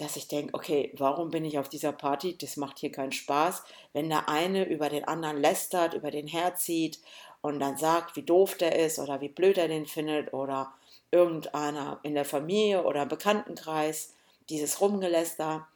dass 0.00 0.16
ich 0.16 0.28
denke, 0.28 0.54
okay, 0.54 0.92
warum 0.96 1.30
bin 1.30 1.44
ich 1.44 1.58
auf 1.58 1.68
dieser 1.68 1.92
Party? 1.92 2.36
Das 2.38 2.56
macht 2.56 2.78
hier 2.78 2.90
keinen 2.90 3.12
Spaß. 3.12 3.64
Wenn 3.92 4.08
der 4.08 4.30
eine 4.30 4.64
über 4.66 4.88
den 4.88 5.04
anderen 5.04 5.38
lästert, 5.38 5.92
über 5.92 6.10
den 6.10 6.26
herzieht 6.26 7.00
und 7.42 7.60
dann 7.60 7.76
sagt, 7.76 8.16
wie 8.16 8.22
doof 8.22 8.56
der 8.56 8.78
ist 8.78 8.98
oder 8.98 9.20
wie 9.20 9.28
blöd 9.28 9.58
er 9.58 9.68
den 9.68 9.84
findet 9.84 10.32
oder 10.32 10.72
irgendeiner 11.10 12.00
in 12.02 12.14
der 12.14 12.24
Familie 12.24 12.84
oder 12.84 13.02
im 13.02 13.08
Bekanntenkreis, 13.08 14.14
dieses 14.48 14.80
Rumgeläster. 14.80 15.68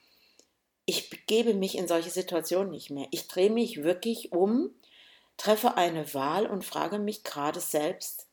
Ich 0.87 1.10
begebe 1.10 1.52
mich 1.52 1.76
in 1.76 1.87
solche 1.87 2.10
Situationen 2.10 2.70
nicht 2.70 2.90
mehr. 2.90 3.08
Ich 3.10 3.28
drehe 3.28 3.50
mich 3.50 3.82
wirklich 3.82 4.32
um, 4.32 4.70
treffe 5.37 5.76
eine 5.76 6.14
Wahl 6.14 6.46
und 6.46 6.64
frage 6.64 6.98
mich 6.98 7.24
gerade 7.24 7.60
selbst, 7.60 8.26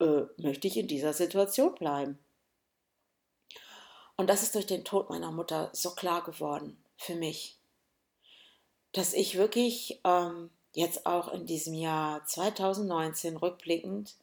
äh, 0.00 0.22
möchte 0.38 0.66
ich 0.66 0.78
in 0.78 0.88
dieser 0.88 1.12
Situation 1.12 1.74
bleiben? 1.74 2.18
Und 4.16 4.28
das 4.28 4.42
ist 4.42 4.54
durch 4.54 4.66
den 4.66 4.84
Tod 4.84 5.10
meiner 5.10 5.30
Mutter 5.30 5.70
so 5.72 5.94
klar 5.94 6.24
geworden 6.24 6.82
für 6.96 7.14
mich, 7.14 7.58
dass 8.92 9.12
ich 9.12 9.36
wirklich 9.36 10.00
ähm, 10.04 10.50
jetzt 10.72 11.06
auch 11.06 11.28
in 11.28 11.46
diesem 11.46 11.74
Jahr 11.74 12.24
2019 12.24 13.36
rückblickend 13.36 14.16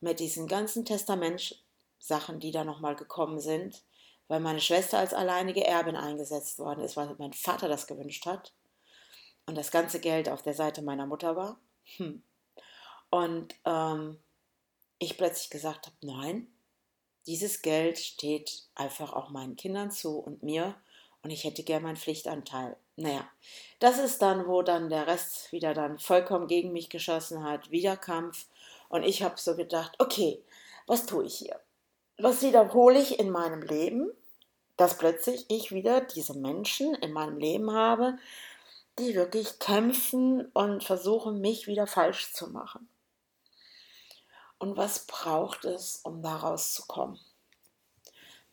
mit 0.00 0.20
diesen 0.20 0.46
ganzen 0.46 0.84
Testamentsachen, 0.84 2.38
die 2.40 2.50
da 2.50 2.64
nochmal 2.64 2.96
gekommen 2.96 3.40
sind, 3.40 3.82
weil 4.28 4.40
meine 4.40 4.60
Schwester 4.60 4.98
als 4.98 5.14
alleinige 5.14 5.66
Erbin 5.66 5.96
eingesetzt 5.96 6.58
worden 6.58 6.80
ist, 6.80 6.96
weil 6.96 7.14
mein 7.18 7.32
Vater 7.32 7.68
das 7.68 7.86
gewünscht 7.86 8.26
hat 8.26 8.52
und 9.46 9.56
das 9.56 9.70
ganze 9.70 10.00
Geld 10.00 10.28
auf 10.28 10.42
der 10.42 10.54
Seite 10.54 10.82
meiner 10.82 11.06
Mutter 11.06 11.34
war. 11.34 11.58
Hm. 11.96 12.22
Und 13.10 13.54
ähm, 13.64 14.18
ich 14.98 15.16
plötzlich 15.16 15.48
gesagt 15.48 15.86
habe, 15.86 15.96
nein, 16.02 16.46
dieses 17.28 17.60
Geld 17.60 17.98
steht 17.98 18.62
einfach 18.74 19.12
auch 19.12 19.28
meinen 19.28 19.56
Kindern 19.56 19.90
zu 19.90 20.18
und 20.18 20.42
mir 20.42 20.74
und 21.22 21.28
ich 21.28 21.44
hätte 21.44 21.62
gern 21.62 21.82
meinen 21.82 21.98
Pflichtanteil. 21.98 22.76
Naja, 22.96 23.28
das 23.80 23.98
ist 23.98 24.22
dann, 24.22 24.46
wo 24.46 24.62
dann 24.62 24.88
der 24.88 25.06
Rest 25.06 25.52
wieder 25.52 25.74
dann 25.74 25.98
vollkommen 25.98 26.46
gegen 26.46 26.72
mich 26.72 26.88
geschossen 26.88 27.44
hat, 27.44 27.70
wieder 27.70 27.98
Kampf 27.98 28.46
und 28.88 29.02
ich 29.02 29.22
habe 29.22 29.34
so 29.36 29.56
gedacht, 29.56 29.94
okay, 29.98 30.42
was 30.86 31.04
tue 31.04 31.26
ich 31.26 31.34
hier? 31.34 31.60
Was 32.16 32.42
wiederhole 32.42 32.98
ich 32.98 33.18
in 33.18 33.28
meinem 33.28 33.60
Leben, 33.60 34.10
dass 34.78 34.96
plötzlich 34.96 35.44
ich 35.48 35.70
wieder 35.70 36.00
diese 36.00 36.32
Menschen 36.32 36.94
in 36.94 37.12
meinem 37.12 37.36
Leben 37.36 37.72
habe, 37.72 38.16
die 38.98 39.14
wirklich 39.14 39.58
kämpfen 39.58 40.46
und 40.54 40.82
versuchen, 40.82 41.42
mich 41.42 41.66
wieder 41.66 41.86
falsch 41.86 42.32
zu 42.32 42.48
machen. 42.48 42.88
Und 44.58 44.76
was 44.76 45.06
braucht 45.06 45.64
es, 45.64 46.00
um 46.02 46.22
da 46.22 46.36
rauszukommen? 46.36 47.18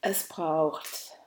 Es 0.01 0.27
braucht 0.27 1.19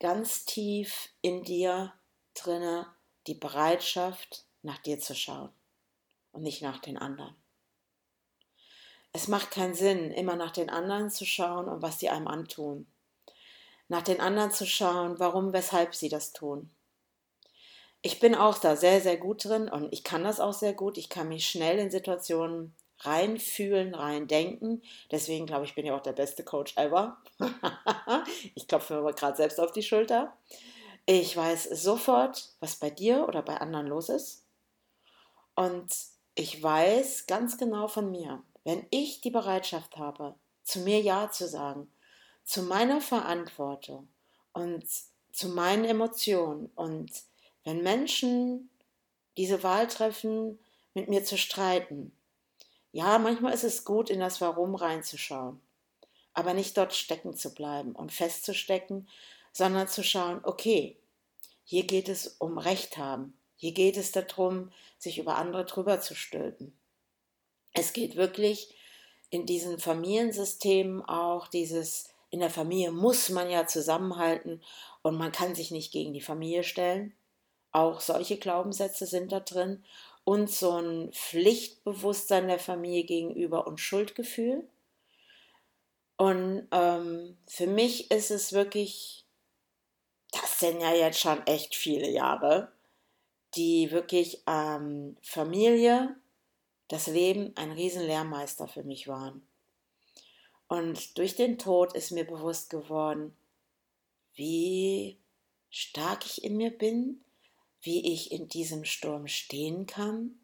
ganz 0.00 0.44
tief 0.44 1.10
in 1.22 1.42
dir 1.44 1.92
drinne 2.34 2.86
die 3.26 3.34
Bereitschaft, 3.34 4.44
nach 4.62 4.78
dir 4.78 4.98
zu 4.98 5.14
schauen 5.14 5.50
und 6.32 6.42
nicht 6.42 6.60
nach 6.60 6.80
den 6.80 6.98
anderen. 6.98 7.34
Es 9.12 9.28
macht 9.28 9.50
keinen 9.50 9.74
Sinn, 9.74 10.10
immer 10.10 10.36
nach 10.36 10.50
den 10.50 10.68
anderen 10.68 11.08
zu 11.08 11.24
schauen 11.24 11.68
und 11.68 11.82
was 11.82 11.98
die 11.98 12.10
einem 12.10 12.28
antun. 12.28 12.86
Nach 13.88 14.02
den 14.02 14.20
anderen 14.20 14.50
zu 14.50 14.66
schauen, 14.66 15.18
warum, 15.18 15.52
weshalb 15.52 15.94
sie 15.94 16.08
das 16.08 16.32
tun. 16.32 16.70
Ich 18.02 18.20
bin 18.20 18.34
auch 18.34 18.58
da 18.58 18.76
sehr, 18.76 19.00
sehr 19.00 19.16
gut 19.16 19.44
drin 19.44 19.68
und 19.68 19.92
ich 19.92 20.04
kann 20.04 20.24
das 20.24 20.40
auch 20.40 20.52
sehr 20.52 20.74
gut. 20.74 20.98
Ich 20.98 21.08
kann 21.08 21.28
mich 21.28 21.48
schnell 21.48 21.78
in 21.78 21.90
Situationen 21.90 22.74
reinfühlen, 23.00 23.94
reindenken. 23.94 24.82
Deswegen 25.10 25.46
glaube 25.46 25.64
ich, 25.64 25.74
bin 25.74 25.86
ja 25.86 25.96
auch 25.96 26.02
der 26.02 26.12
beste 26.12 26.44
Coach 26.44 26.76
ever. 26.76 27.18
ich 28.54 28.66
klopfe 28.66 29.00
mir 29.00 29.12
gerade 29.12 29.36
selbst 29.36 29.60
auf 29.60 29.72
die 29.72 29.82
Schulter. 29.82 30.36
Ich 31.04 31.36
weiß 31.36 31.64
sofort, 31.64 32.50
was 32.60 32.76
bei 32.76 32.90
dir 32.90 33.28
oder 33.28 33.42
bei 33.42 33.58
anderen 33.58 33.86
los 33.86 34.08
ist. 34.08 34.44
Und 35.54 35.94
ich 36.34 36.62
weiß 36.62 37.26
ganz 37.26 37.56
genau 37.56 37.88
von 37.88 38.10
mir, 38.10 38.42
wenn 38.64 38.86
ich 38.90 39.20
die 39.20 39.30
Bereitschaft 39.30 39.96
habe, 39.96 40.34
zu 40.62 40.80
mir 40.80 41.00
Ja 41.00 41.30
zu 41.30 41.46
sagen, 41.46 41.90
zu 42.44 42.62
meiner 42.62 43.00
Verantwortung 43.00 44.08
und 44.52 44.84
zu 45.32 45.48
meinen 45.48 45.84
Emotionen 45.84 46.70
und 46.74 47.10
wenn 47.64 47.82
Menschen 47.82 48.70
diese 49.36 49.62
Wahl 49.62 49.86
treffen, 49.86 50.58
mit 50.94 51.08
mir 51.08 51.24
zu 51.24 51.36
streiten, 51.36 52.16
ja, 52.96 53.18
manchmal 53.18 53.52
ist 53.52 53.62
es 53.62 53.84
gut, 53.84 54.08
in 54.08 54.20
das 54.20 54.40
Warum 54.40 54.74
reinzuschauen, 54.74 55.60
aber 56.32 56.54
nicht 56.54 56.78
dort 56.78 56.94
stecken 56.94 57.36
zu 57.36 57.52
bleiben 57.52 57.94
und 57.94 58.10
festzustecken, 58.10 59.06
sondern 59.52 59.86
zu 59.86 60.02
schauen, 60.02 60.40
okay, 60.44 60.96
hier 61.62 61.84
geht 61.84 62.08
es 62.08 62.26
um 62.38 62.56
Recht 62.56 62.96
haben, 62.96 63.38
hier 63.56 63.72
geht 63.72 63.98
es 63.98 64.12
darum, 64.12 64.72
sich 64.96 65.18
über 65.18 65.36
andere 65.36 65.66
drüber 65.66 66.00
zu 66.00 66.14
stülpen. 66.14 66.74
Es 67.74 67.92
geht 67.92 68.16
wirklich 68.16 68.74
in 69.28 69.44
diesen 69.44 69.78
Familiensystemen 69.78 71.04
auch 71.04 71.48
dieses, 71.48 72.08
in 72.30 72.40
der 72.40 72.48
Familie 72.48 72.92
muss 72.92 73.28
man 73.28 73.50
ja 73.50 73.66
zusammenhalten 73.66 74.62
und 75.02 75.18
man 75.18 75.32
kann 75.32 75.54
sich 75.54 75.70
nicht 75.70 75.92
gegen 75.92 76.14
die 76.14 76.22
Familie 76.22 76.64
stellen. 76.64 77.14
Auch 77.72 78.00
solche 78.00 78.38
Glaubenssätze 78.38 79.04
sind 79.04 79.32
da 79.32 79.40
drin. 79.40 79.84
Und 80.26 80.50
so 80.50 80.72
ein 80.72 81.12
Pflichtbewusstsein 81.12 82.48
der 82.48 82.58
Familie 82.58 83.04
gegenüber 83.04 83.68
und 83.68 83.78
Schuldgefühl. 83.78 84.68
Und 86.16 86.66
ähm, 86.72 87.36
für 87.46 87.68
mich 87.68 88.10
ist 88.10 88.32
es 88.32 88.52
wirklich, 88.52 89.24
das 90.32 90.58
sind 90.58 90.80
ja 90.80 90.92
jetzt 90.92 91.20
schon 91.20 91.46
echt 91.46 91.76
viele 91.76 92.10
Jahre, 92.10 92.72
die 93.54 93.92
wirklich 93.92 94.42
ähm, 94.48 95.16
Familie, 95.22 96.16
das 96.88 97.06
Leben 97.06 97.52
ein 97.54 97.70
Riesenlehrmeister 97.70 98.66
für 98.66 98.82
mich 98.82 99.06
waren. 99.06 99.46
Und 100.66 101.18
durch 101.18 101.36
den 101.36 101.56
Tod 101.56 101.92
ist 101.92 102.10
mir 102.10 102.26
bewusst 102.26 102.68
geworden, 102.70 103.36
wie 104.34 105.20
stark 105.70 106.26
ich 106.26 106.42
in 106.42 106.56
mir 106.56 106.76
bin, 106.76 107.22
wie 107.82 108.12
ich 108.12 108.32
in 108.32 108.48
diesem 108.48 108.84
Sturm 108.84 109.26
stehen 109.26 109.86
kann. 109.86 110.38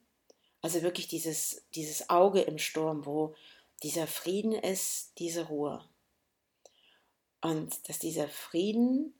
Also 0.60 0.82
wirklich 0.82 1.08
dieses, 1.08 1.62
dieses 1.74 2.08
Auge 2.08 2.40
im 2.40 2.58
Sturm, 2.58 3.04
wo 3.04 3.34
dieser 3.82 4.06
Frieden 4.06 4.52
ist, 4.52 5.12
diese 5.18 5.48
Ruhe. 5.48 5.84
Und 7.40 7.88
dass 7.88 7.98
dieser 7.98 8.28
Frieden 8.28 9.12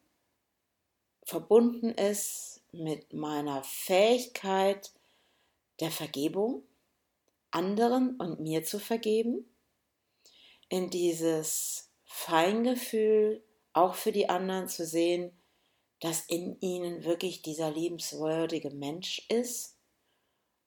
verbunden 1.25 1.90
ist 1.90 2.62
mit 2.72 3.12
meiner 3.12 3.62
Fähigkeit 3.64 4.92
der 5.81 5.90
Vergebung, 5.90 6.62
anderen 7.51 8.16
und 8.16 8.40
mir 8.40 8.64
zu 8.64 8.79
vergeben, 8.79 9.44
in 10.68 10.90
dieses 10.90 11.90
Feingefühl 12.05 13.42
auch 13.72 13.94
für 13.94 14.12
die 14.12 14.29
anderen 14.29 14.68
zu 14.68 14.87
sehen, 14.87 15.33
dass 16.03 16.23
in 16.23 16.61
ihnen 16.61 17.05
wirklich 17.05 17.43
dieser 17.43 17.71
liebenswürdige 17.71 18.71
Mensch 18.71 19.25
ist, 19.29 19.77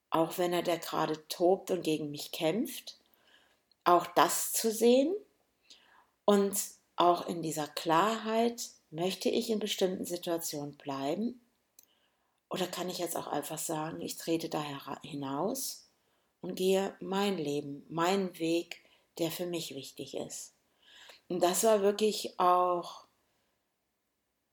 auch 0.10 0.38
wenn 0.38 0.54
er 0.54 0.64
der 0.64 0.78
gerade 0.78 1.28
tobt 1.28 1.72
und 1.72 1.82
gegen 1.82 2.10
mich 2.10 2.32
kämpft, 2.32 2.98
auch 3.84 4.08
das 4.08 4.54
zu 4.54 4.72
sehen 4.72 5.14
und 6.24 6.58
auch 6.96 7.28
in 7.28 7.42
dieser 7.42 7.68
Klarheit, 7.68 8.70
möchte 8.92 9.28
ich 9.28 9.50
in 9.50 9.60
bestimmten 9.60 10.06
Situationen 10.06 10.78
bleiben 10.78 11.42
oder 12.50 12.66
kann 12.66 12.88
ich 12.88 13.00
jetzt 13.00 13.18
auch 13.18 13.28
einfach 13.28 13.58
sagen, 13.58 14.00
ich 14.00 14.16
trete 14.16 14.48
da 14.48 14.64
hinaus 15.02 15.90
und 16.40 16.56
gehe 16.56 16.96
mein 17.02 17.38
Leben, 17.38 17.86
meinen 17.90 18.40
Weg, 18.40 18.86
der 19.18 19.32
für 19.32 19.48
mich 19.48 19.76
wichtig 19.76 20.16
ist. 20.16 20.54
Und 21.28 21.44
das 21.44 21.66
war 21.66 21.82
wirklich 21.82 22.40
auch 22.40 23.05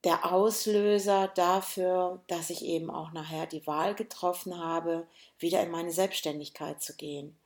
der 0.04 0.32
Auslöser 0.32 1.28
dafür, 1.28 2.22
dass 2.26 2.50
ich 2.50 2.64
eben 2.64 2.90
auch 2.90 3.12
nachher 3.12 3.46
die 3.46 3.66
Wahl 3.66 3.94
getroffen 3.94 4.58
habe, 4.58 5.06
wieder 5.38 5.62
in 5.62 5.70
meine 5.70 5.92
Selbstständigkeit 5.92 6.82
zu 6.82 6.96
gehen. 6.96 7.36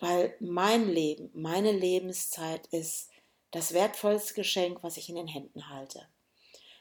Weil 0.00 0.34
mein 0.40 0.88
Leben, 0.88 1.30
meine 1.34 1.72
Lebenszeit 1.72 2.66
ist 2.68 3.10
das 3.50 3.72
wertvollste 3.72 4.34
Geschenk, 4.34 4.82
was 4.82 4.96
ich 4.96 5.08
in 5.08 5.16
den 5.16 5.26
Händen 5.26 5.68
halte. 5.68 6.06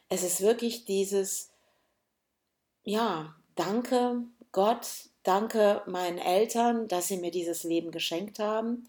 Es 0.10 0.24
ist 0.24 0.42
wirklich 0.42 0.86
dieses, 0.86 1.52
ja, 2.84 3.36
danke 3.56 4.24
Gott, 4.54 5.10
danke 5.24 5.82
meinen 5.86 6.18
Eltern, 6.18 6.88
dass 6.88 7.08
sie 7.08 7.18
mir 7.18 7.32
dieses 7.32 7.64
Leben 7.64 7.92
geschenkt 7.92 8.40
haben. 8.40 8.88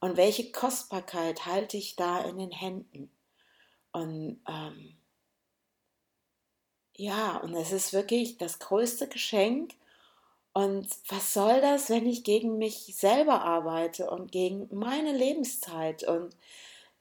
Und 0.00 0.16
welche 0.16 0.50
Kostbarkeit 0.50 1.46
halte 1.46 1.76
ich 1.76 1.96
da 1.96 2.20
in 2.24 2.38
den 2.38 2.50
Händen? 2.50 3.10
Und 3.92 4.40
ähm, 4.48 4.97
ja, 6.98 7.36
und 7.38 7.54
es 7.54 7.72
ist 7.72 7.92
wirklich 7.92 8.38
das 8.38 8.58
größte 8.58 9.06
Geschenk. 9.08 9.74
Und 10.52 10.88
was 11.08 11.32
soll 11.32 11.60
das, 11.60 11.90
wenn 11.90 12.06
ich 12.06 12.24
gegen 12.24 12.58
mich 12.58 12.96
selber 12.96 13.42
arbeite 13.42 14.10
und 14.10 14.32
gegen 14.32 14.68
meine 14.72 15.16
Lebenszeit? 15.16 16.02
Und 16.02 16.34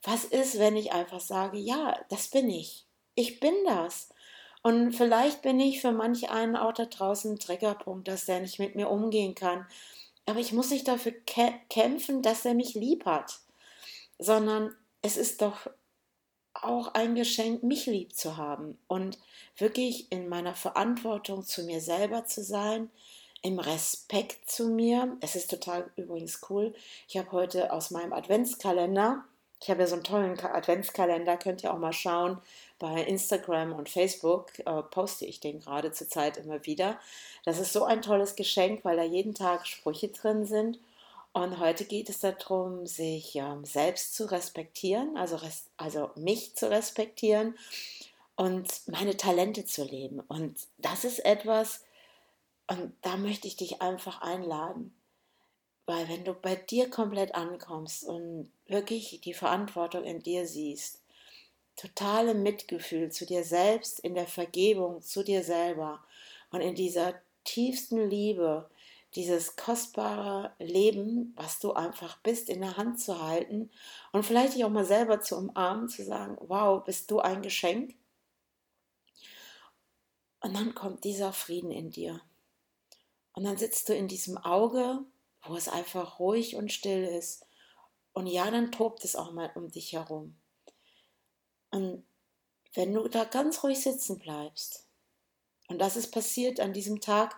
was 0.03 0.23
ist, 0.23 0.59
wenn 0.59 0.77
ich 0.77 0.93
einfach 0.93 1.19
sage, 1.19 1.57
ja, 1.57 1.99
das 2.09 2.27
bin 2.27 2.49
ich. 2.49 2.85
Ich 3.15 3.39
bin 3.39 3.55
das. 3.65 4.09
Und 4.61 4.93
vielleicht 4.93 5.41
bin 5.41 5.59
ich 5.59 5.81
für 5.81 5.91
manch 5.91 6.29
einen 6.29 6.55
auch 6.55 6.73
da 6.73 6.85
draußen 6.85 7.33
ein 7.33 7.39
Triggerpunkt, 7.39 8.07
dass 8.07 8.25
der 8.25 8.39
nicht 8.39 8.59
mit 8.59 8.75
mir 8.75 8.89
umgehen 8.89 9.33
kann. 9.33 9.65
Aber 10.27 10.39
ich 10.39 10.53
muss 10.53 10.69
nicht 10.69 10.87
dafür 10.87 11.13
kämpfen, 11.69 12.21
dass 12.21 12.45
er 12.45 12.53
mich 12.53 12.75
lieb 12.75 13.05
hat, 13.05 13.39
sondern 14.19 14.75
es 15.01 15.17
ist 15.17 15.41
doch 15.41 15.67
auch 16.63 16.93
ein 16.93 17.15
Geschenk, 17.15 17.63
mich 17.63 17.85
lieb 17.85 18.15
zu 18.15 18.37
haben 18.37 18.77
und 18.87 19.17
wirklich 19.57 20.11
in 20.11 20.29
meiner 20.29 20.53
Verantwortung 20.55 21.43
zu 21.43 21.63
mir 21.63 21.81
selber 21.81 22.25
zu 22.25 22.43
sein, 22.43 22.89
im 23.41 23.59
Respekt 23.59 24.49
zu 24.49 24.67
mir. 24.69 25.17
Es 25.21 25.35
ist 25.35 25.49
total 25.49 25.89
übrigens 25.95 26.41
cool. 26.49 26.73
Ich 27.07 27.17
habe 27.17 27.31
heute 27.31 27.71
aus 27.71 27.91
meinem 27.91 28.13
Adventskalender 28.13 29.23
Ich 29.61 29.69
habe 29.69 29.81
ja 29.81 29.87
so 29.87 29.95
einen 29.95 30.03
tollen 30.03 30.39
Adventskalender, 30.39 31.37
könnt 31.37 31.63
ihr 31.63 31.73
auch 31.73 31.79
mal 31.79 31.93
schauen. 31.93 32.39
Bei 32.79 33.03
Instagram 33.03 33.73
und 33.73 33.89
Facebook 33.89 34.59
äh, 34.59 34.83
poste 34.83 35.25
ich 35.25 35.39
den 35.39 35.59
gerade 35.59 35.91
zur 35.91 36.07
Zeit 36.07 36.37
immer 36.37 36.65
wieder. 36.65 36.99
Das 37.43 37.59
ist 37.59 37.73
so 37.73 37.83
ein 37.83 38.01
tolles 38.03 38.35
Geschenk, 38.35 38.85
weil 38.85 38.97
da 38.97 39.03
jeden 39.03 39.33
Tag 39.33 39.65
Sprüche 39.65 40.09
drin 40.09 40.45
sind. 40.45 40.79
Und 41.37 41.59
heute 41.59 41.85
geht 41.85 42.09
es 42.09 42.21
darum, 42.21 42.87
sich 42.87 43.35
ähm, 43.35 43.63
selbst 43.63 44.15
zu 44.15 44.25
respektieren, 44.31 45.15
also, 45.17 45.35
res 45.35 45.69
also 45.77 46.09
mich 46.15 46.55
zu 46.55 46.67
respektieren 46.67 47.55
und 48.35 48.67
meine 48.87 49.17
Talente 49.17 49.63
zu 49.63 49.83
leben. 49.83 50.19
Und 50.21 50.57
das 50.79 51.05
ist 51.05 51.23
etwas, 51.23 51.83
und 52.65 52.91
da 53.03 53.17
möchte 53.17 53.45
ich 53.47 53.55
dich 53.55 53.83
einfach 53.83 54.21
einladen. 54.21 54.95
Weil 55.85 56.09
wenn 56.09 56.25
du 56.25 56.33
bei 56.33 56.55
dir 56.55 56.89
komplett 56.89 57.35
ankommst 57.35 58.03
und 58.03 58.51
wirklich 58.65 59.21
die 59.21 59.35
Verantwortung 59.35 60.05
in 60.05 60.23
dir 60.23 60.47
siehst, 60.47 61.03
totale 61.75 62.33
Mitgefühl 62.33 63.11
zu 63.11 63.27
dir 63.27 63.43
selbst, 63.43 63.99
in 63.99 64.15
der 64.15 64.25
Vergebung 64.25 65.03
zu 65.03 65.23
dir 65.23 65.43
selber 65.43 66.03
und 66.49 66.61
in 66.61 66.73
dieser 66.73 67.13
tiefsten 67.43 68.09
Liebe, 68.09 68.71
dieses 69.17 69.55
kostbare 69.55 70.53
Leben, 70.59 71.33
was 71.35 71.57
du 71.57 71.73
einfach 71.73 72.19
bist, 72.21 72.49
in 72.49 72.61
der 72.61 72.77
Hand 72.77 72.99
zu 72.99 73.19
halten 73.19 73.71
und 74.11 74.23
vielleicht 74.23 74.53
dich 74.53 74.63
auch 74.63 74.69
mal 74.69 74.85
selber 74.85 75.21
zu 75.21 75.35
umarmen, 75.35 75.89
zu 75.89 76.05
sagen, 76.05 76.37
wow, 76.39 76.83
bist 76.83 77.09
du 77.09 77.19
ein 77.19 77.41
Geschenk? 77.41 77.95
Und 80.39 80.53
dann 80.53 80.75
kommt 80.75 81.03
dieser 81.03 81.33
Frieden 81.33 81.71
in 81.71 81.89
dir. 81.89 82.21
Und 83.33 83.43
dann 83.43 83.57
sitzt 83.57 83.89
du 83.89 83.95
in 83.95 84.07
diesem 84.07 84.37
Auge, 84.37 84.99
wo 85.43 85.55
es 85.55 85.67
einfach 85.67 86.19
ruhig 86.19 86.55
und 86.55 86.71
still 86.71 87.03
ist. 87.03 87.43
Und 88.13 88.27
ja, 88.27 88.51
dann 88.51 88.71
tobt 88.71 89.03
es 89.03 89.15
auch 89.15 89.31
mal 89.31 89.51
um 89.55 89.71
dich 89.71 89.93
herum. 89.93 90.37
Und 91.71 92.05
wenn 92.75 92.93
du 92.93 93.07
da 93.07 93.23
ganz 93.23 93.63
ruhig 93.63 93.81
sitzen 93.81 94.19
bleibst, 94.19 94.87
und 95.69 95.79
das 95.79 95.97
ist 95.97 96.11
passiert 96.11 96.59
an 96.59 96.71
diesem 96.71 97.01
Tag, 97.01 97.35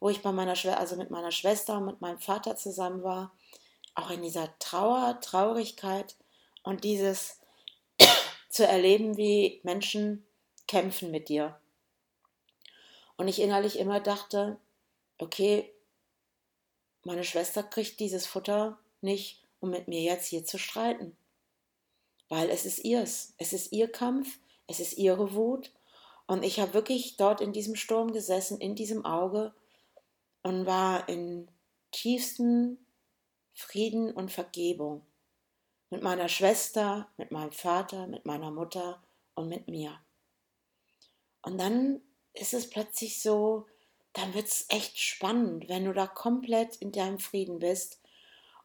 wo 0.00 0.08
ich 0.08 0.22
bei 0.22 0.32
meiner 0.32 0.56
Schwester, 0.56 0.78
also 0.78 0.96
mit 0.96 1.10
meiner 1.10 1.30
Schwester 1.30 1.78
und 1.78 1.86
mit 1.86 2.00
meinem 2.00 2.18
Vater 2.18 2.56
zusammen 2.56 3.02
war, 3.02 3.32
auch 3.94 4.10
in 4.10 4.22
dieser 4.22 4.58
Trauer, 4.58 5.20
Traurigkeit 5.20 6.16
und 6.62 6.84
dieses 6.84 7.40
zu 8.50 8.66
erleben, 8.66 9.16
wie 9.16 9.60
Menschen 9.62 10.26
kämpfen 10.66 11.10
mit 11.10 11.28
dir. 11.28 11.58
Und 13.16 13.28
ich 13.28 13.40
innerlich 13.40 13.78
immer 13.78 14.00
dachte, 14.00 14.58
okay, 15.18 15.72
meine 17.04 17.24
Schwester 17.24 17.62
kriegt 17.62 18.00
dieses 18.00 18.26
Futter 18.26 18.78
nicht, 19.00 19.42
um 19.60 19.70
mit 19.70 19.88
mir 19.88 20.00
jetzt 20.00 20.26
hier 20.26 20.44
zu 20.44 20.58
streiten. 20.58 21.16
Weil 22.28 22.50
es 22.50 22.64
ist 22.64 22.84
ihrs. 22.84 23.34
Es 23.38 23.52
ist 23.52 23.72
ihr 23.72 23.92
Kampf, 23.92 24.38
es 24.66 24.80
ist 24.80 24.96
ihre 24.96 25.34
Wut. 25.34 25.70
Und 26.26 26.42
ich 26.42 26.58
habe 26.58 26.74
wirklich 26.74 27.16
dort 27.16 27.40
in 27.40 27.52
diesem 27.52 27.76
Sturm 27.76 28.12
gesessen, 28.12 28.58
in 28.60 28.74
diesem 28.74 29.04
Auge 29.04 29.54
und 30.44 30.66
war 30.66 31.08
in 31.08 31.48
tiefstem 31.90 32.78
Frieden 33.54 34.12
und 34.12 34.30
Vergebung. 34.30 35.04
Mit 35.90 36.02
meiner 36.02 36.28
Schwester, 36.28 37.08
mit 37.16 37.30
meinem 37.30 37.52
Vater, 37.52 38.06
mit 38.06 38.26
meiner 38.26 38.50
Mutter 38.50 39.02
und 39.34 39.48
mit 39.48 39.68
mir. 39.68 39.98
Und 41.42 41.58
dann 41.58 42.00
ist 42.34 42.54
es 42.54 42.68
plötzlich 42.68 43.20
so, 43.20 43.66
dann 44.12 44.34
wird 44.34 44.46
es 44.46 44.66
echt 44.68 44.98
spannend, 44.98 45.68
wenn 45.68 45.84
du 45.84 45.92
da 45.92 46.06
komplett 46.06 46.76
in 46.76 46.92
deinem 46.92 47.18
Frieden 47.18 47.58
bist 47.58 48.00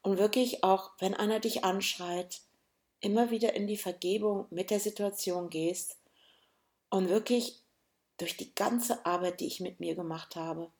und 0.01 0.17
wirklich 0.17 0.63
auch, 0.63 0.91
wenn 0.99 1.13
einer 1.13 1.39
dich 1.39 1.63
anschreit, 1.63 2.41
immer 2.99 3.31
wieder 3.31 3.53
in 3.53 3.67
die 3.67 3.77
Vergebung 3.77 4.47
mit 4.49 4.69
der 4.69 4.79
Situation 4.79 5.49
gehst 5.49 5.97
und 6.89 7.09
wirklich 7.09 7.61
durch 8.17 8.35
die 8.35 8.53
ganze 8.53 9.05
Arbeit, 9.05 9.39
die 9.39 9.47
ich 9.47 9.61
mit 9.61 9.79
mir 9.79 9.95
gemacht 9.95 10.35
habe, 10.35 10.71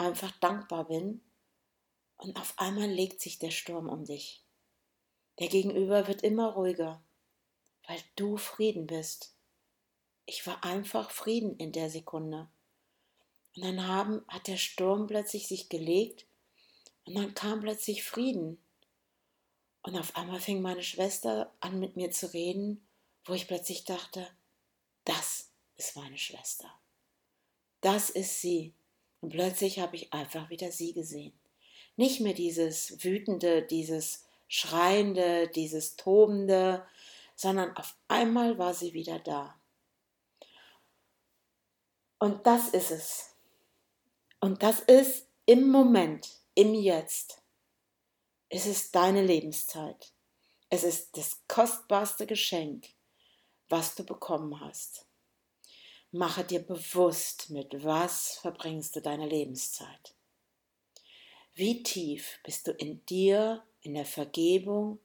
einfach 0.00 0.32
dankbar 0.38 0.86
bin 0.86 1.20
und 2.16 2.38
auf 2.38 2.54
einmal 2.56 2.88
legt 2.88 3.20
sich 3.20 3.38
der 3.38 3.50
Sturm 3.50 3.88
um 3.88 4.04
dich. 4.04 4.44
Der 5.38 5.48
Gegenüber 5.48 6.08
wird 6.08 6.22
immer 6.22 6.52
ruhiger, 6.52 7.02
weil 7.86 8.00
du 8.16 8.36
Frieden 8.36 8.86
bist. 8.86 9.34
Ich 10.26 10.46
war 10.46 10.64
einfach 10.64 11.10
Frieden 11.10 11.56
in 11.56 11.72
der 11.72 11.90
Sekunde. 11.90 12.48
Und 13.54 13.64
dann 13.64 13.86
haben, 13.86 14.24
hat 14.28 14.46
der 14.46 14.56
Sturm 14.56 15.06
plötzlich 15.06 15.48
sich 15.48 15.68
gelegt 15.68 16.26
und 17.04 17.14
dann 17.14 17.34
kam 17.34 17.60
plötzlich 17.60 18.04
Frieden. 18.04 18.62
Und 19.82 19.96
auf 19.96 20.16
einmal 20.16 20.40
fing 20.40 20.60
meine 20.60 20.82
Schwester 20.82 21.54
an 21.60 21.80
mit 21.80 21.96
mir 21.96 22.10
zu 22.10 22.32
reden, 22.32 22.86
wo 23.24 23.32
ich 23.32 23.46
plötzlich 23.46 23.84
dachte, 23.84 24.28
das 25.04 25.50
ist 25.76 25.96
meine 25.96 26.18
Schwester. 26.18 26.70
Das 27.80 28.10
ist 28.10 28.40
sie. 28.40 28.74
Und 29.20 29.30
plötzlich 29.30 29.78
habe 29.80 29.96
ich 29.96 30.12
einfach 30.12 30.50
wieder 30.50 30.70
sie 30.70 30.92
gesehen. 30.92 31.32
Nicht 31.96 32.20
mehr 32.20 32.34
dieses 32.34 33.02
wütende, 33.02 33.62
dieses 33.62 34.24
schreiende, 34.46 35.48
dieses 35.48 35.96
tobende, 35.96 36.86
sondern 37.34 37.76
auf 37.76 37.96
einmal 38.08 38.58
war 38.58 38.74
sie 38.74 38.94
wieder 38.94 39.18
da. 39.18 39.58
Und 42.18 42.46
das 42.46 42.68
ist 42.68 42.90
es. 42.90 43.34
Und 44.40 44.62
das 44.62 44.80
ist 44.80 45.26
im 45.46 45.68
Moment, 45.70 46.28
im 46.54 46.74
Jetzt. 46.74 47.42
Es 48.48 48.66
ist 48.66 48.94
deine 48.94 49.22
Lebenszeit. 49.22 50.12
Es 50.70 50.84
ist 50.84 51.16
das 51.16 51.40
kostbarste 51.48 52.26
Geschenk, 52.26 52.88
was 53.68 53.94
du 53.94 54.04
bekommen 54.04 54.60
hast. 54.60 55.07
Mache 56.10 56.42
dir 56.42 56.60
bewusst, 56.60 57.50
mit 57.50 57.84
was 57.84 58.38
verbringst 58.38 58.96
du 58.96 59.02
deine 59.02 59.26
Lebenszeit. 59.28 60.14
Wie 61.54 61.82
tief 61.82 62.38
bist 62.44 62.66
du 62.66 62.70
in 62.70 63.04
dir, 63.04 63.62
in 63.82 63.92
der 63.92 64.06
Vergebung, 64.06 65.00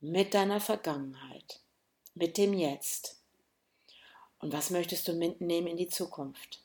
mit 0.00 0.32
deiner 0.32 0.60
Vergangenheit, 0.60 1.60
mit 2.14 2.36
dem 2.36 2.52
Jetzt? 2.52 3.20
Und 4.38 4.52
was 4.52 4.70
möchtest 4.70 5.08
du 5.08 5.14
mitnehmen 5.14 5.66
in 5.66 5.76
die 5.76 5.88
Zukunft? 5.88 6.62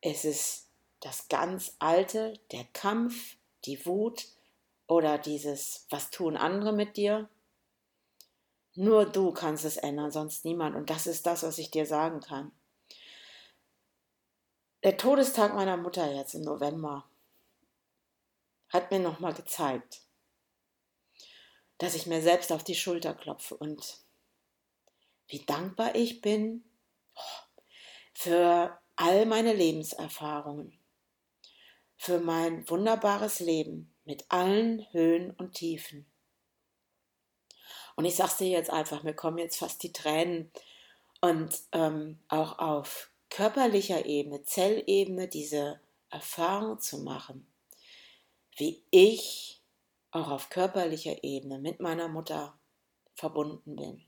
Es 0.00 0.24
ist 0.24 0.68
das 1.00 1.26
ganz 1.26 1.74
Alte, 1.80 2.38
der 2.52 2.64
Kampf, 2.72 3.36
die 3.64 3.84
Wut 3.84 4.28
oder 4.86 5.18
dieses, 5.18 5.86
was 5.90 6.10
tun 6.10 6.36
andere 6.36 6.72
mit 6.72 6.96
dir? 6.96 7.28
Nur 8.74 9.06
du 9.06 9.32
kannst 9.32 9.64
es 9.64 9.76
ändern, 9.76 10.10
sonst 10.10 10.44
niemand. 10.44 10.74
Und 10.76 10.90
das 10.90 11.06
ist 11.06 11.26
das, 11.26 11.42
was 11.42 11.58
ich 11.58 11.70
dir 11.70 11.86
sagen 11.86 12.20
kann. 12.20 12.52
Der 14.82 14.96
Todestag 14.96 15.54
meiner 15.54 15.76
Mutter 15.76 16.12
jetzt 16.12 16.34
im 16.34 16.42
November 16.42 17.08
hat 18.68 18.90
mir 18.90 18.98
nochmal 18.98 19.32
gezeigt, 19.32 20.02
dass 21.78 21.94
ich 21.94 22.06
mir 22.06 22.20
selbst 22.20 22.52
auf 22.52 22.64
die 22.64 22.74
Schulter 22.74 23.14
klopfe 23.14 23.56
und 23.56 23.98
wie 25.28 25.44
dankbar 25.44 25.94
ich 25.94 26.20
bin 26.20 26.64
für 28.12 28.78
all 28.96 29.26
meine 29.26 29.52
Lebenserfahrungen 29.52 30.78
für 32.04 32.20
mein 32.20 32.68
wunderbares 32.68 33.40
Leben 33.40 33.94
mit 34.04 34.26
allen 34.28 34.86
Höhen 34.92 35.30
und 35.30 35.54
Tiefen. 35.54 36.04
Und 37.96 38.04
ich 38.04 38.16
sag's 38.16 38.38
dir 38.38 38.48
jetzt 38.48 38.70
einfach, 38.70 39.02
mir 39.02 39.14
kommen 39.14 39.38
jetzt 39.38 39.58
fast 39.58 39.82
die 39.82 39.92
Tränen 39.92 40.50
und 41.20 41.60
ähm, 41.72 42.18
auch 42.28 42.58
auf 42.58 43.10
körperlicher 43.30 44.04
Ebene, 44.04 44.42
Zellebene 44.44 45.28
diese 45.28 45.80
Erfahrung 46.10 46.80
zu 46.80 46.98
machen, 46.98 47.46
wie 48.56 48.82
ich 48.90 49.60
auch 50.10 50.30
auf 50.30 50.48
körperlicher 50.48 51.24
Ebene 51.24 51.58
mit 51.58 51.80
meiner 51.80 52.08
Mutter 52.08 52.58
verbunden 53.14 53.76
bin. 53.76 54.04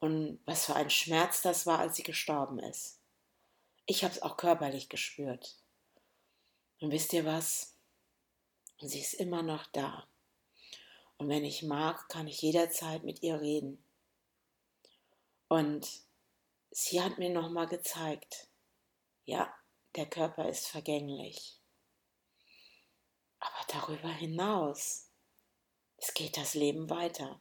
Und 0.00 0.40
was 0.44 0.66
für 0.66 0.74
ein 0.74 0.90
Schmerz 0.90 1.40
das 1.42 1.66
war, 1.66 1.78
als 1.78 1.96
sie 1.96 2.02
gestorben 2.02 2.58
ist. 2.58 3.00
Ich 3.86 4.02
habe 4.02 4.14
es 4.14 4.22
auch 4.22 4.36
körperlich 4.36 4.88
gespürt. 4.88 5.56
Und 6.80 6.90
wisst 6.90 7.12
ihr 7.12 7.24
was? 7.24 7.74
Sie 8.80 9.00
ist 9.00 9.14
immer 9.14 9.42
noch 9.42 9.66
da. 9.66 10.06
Und 11.24 11.30
wenn 11.30 11.46
ich 11.46 11.62
mag, 11.62 12.06
kann 12.10 12.28
ich 12.28 12.42
jederzeit 12.42 13.02
mit 13.02 13.22
ihr 13.22 13.40
reden. 13.40 13.82
Und 15.48 15.88
sie 16.70 17.00
hat 17.00 17.16
mir 17.16 17.30
nochmal 17.30 17.66
gezeigt, 17.66 18.46
ja, 19.24 19.50
der 19.96 20.04
Körper 20.04 20.46
ist 20.50 20.66
vergänglich. 20.66 21.58
Aber 23.38 23.56
darüber 23.72 24.10
hinaus, 24.10 25.08
es 25.96 26.12
geht 26.12 26.36
das 26.36 26.52
Leben 26.52 26.90
weiter. 26.90 27.40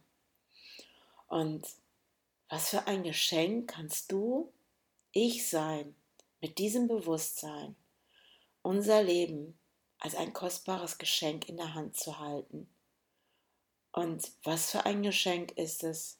Und 1.27 1.67
was 2.47 2.69
für 2.69 2.87
ein 2.87 3.03
Geschenk 3.03 3.69
kannst 3.69 4.13
du, 4.13 4.53
ich 5.11 5.49
sein, 5.49 5.93
mit 6.39 6.57
diesem 6.57 6.87
Bewusstsein, 6.87 7.75
unser 8.61 9.03
Leben 9.03 9.59
als 9.99 10.15
ein 10.15 10.31
kostbares 10.31 10.97
Geschenk 10.97 11.49
in 11.49 11.57
der 11.57 11.73
Hand 11.73 11.97
zu 11.97 12.17
halten 12.17 12.72
Und 13.93 14.31
was 14.43 14.71
für 14.71 14.85
ein 14.85 15.03
Geschenk 15.03 15.51
ist 15.51 15.83
es, 15.83 16.17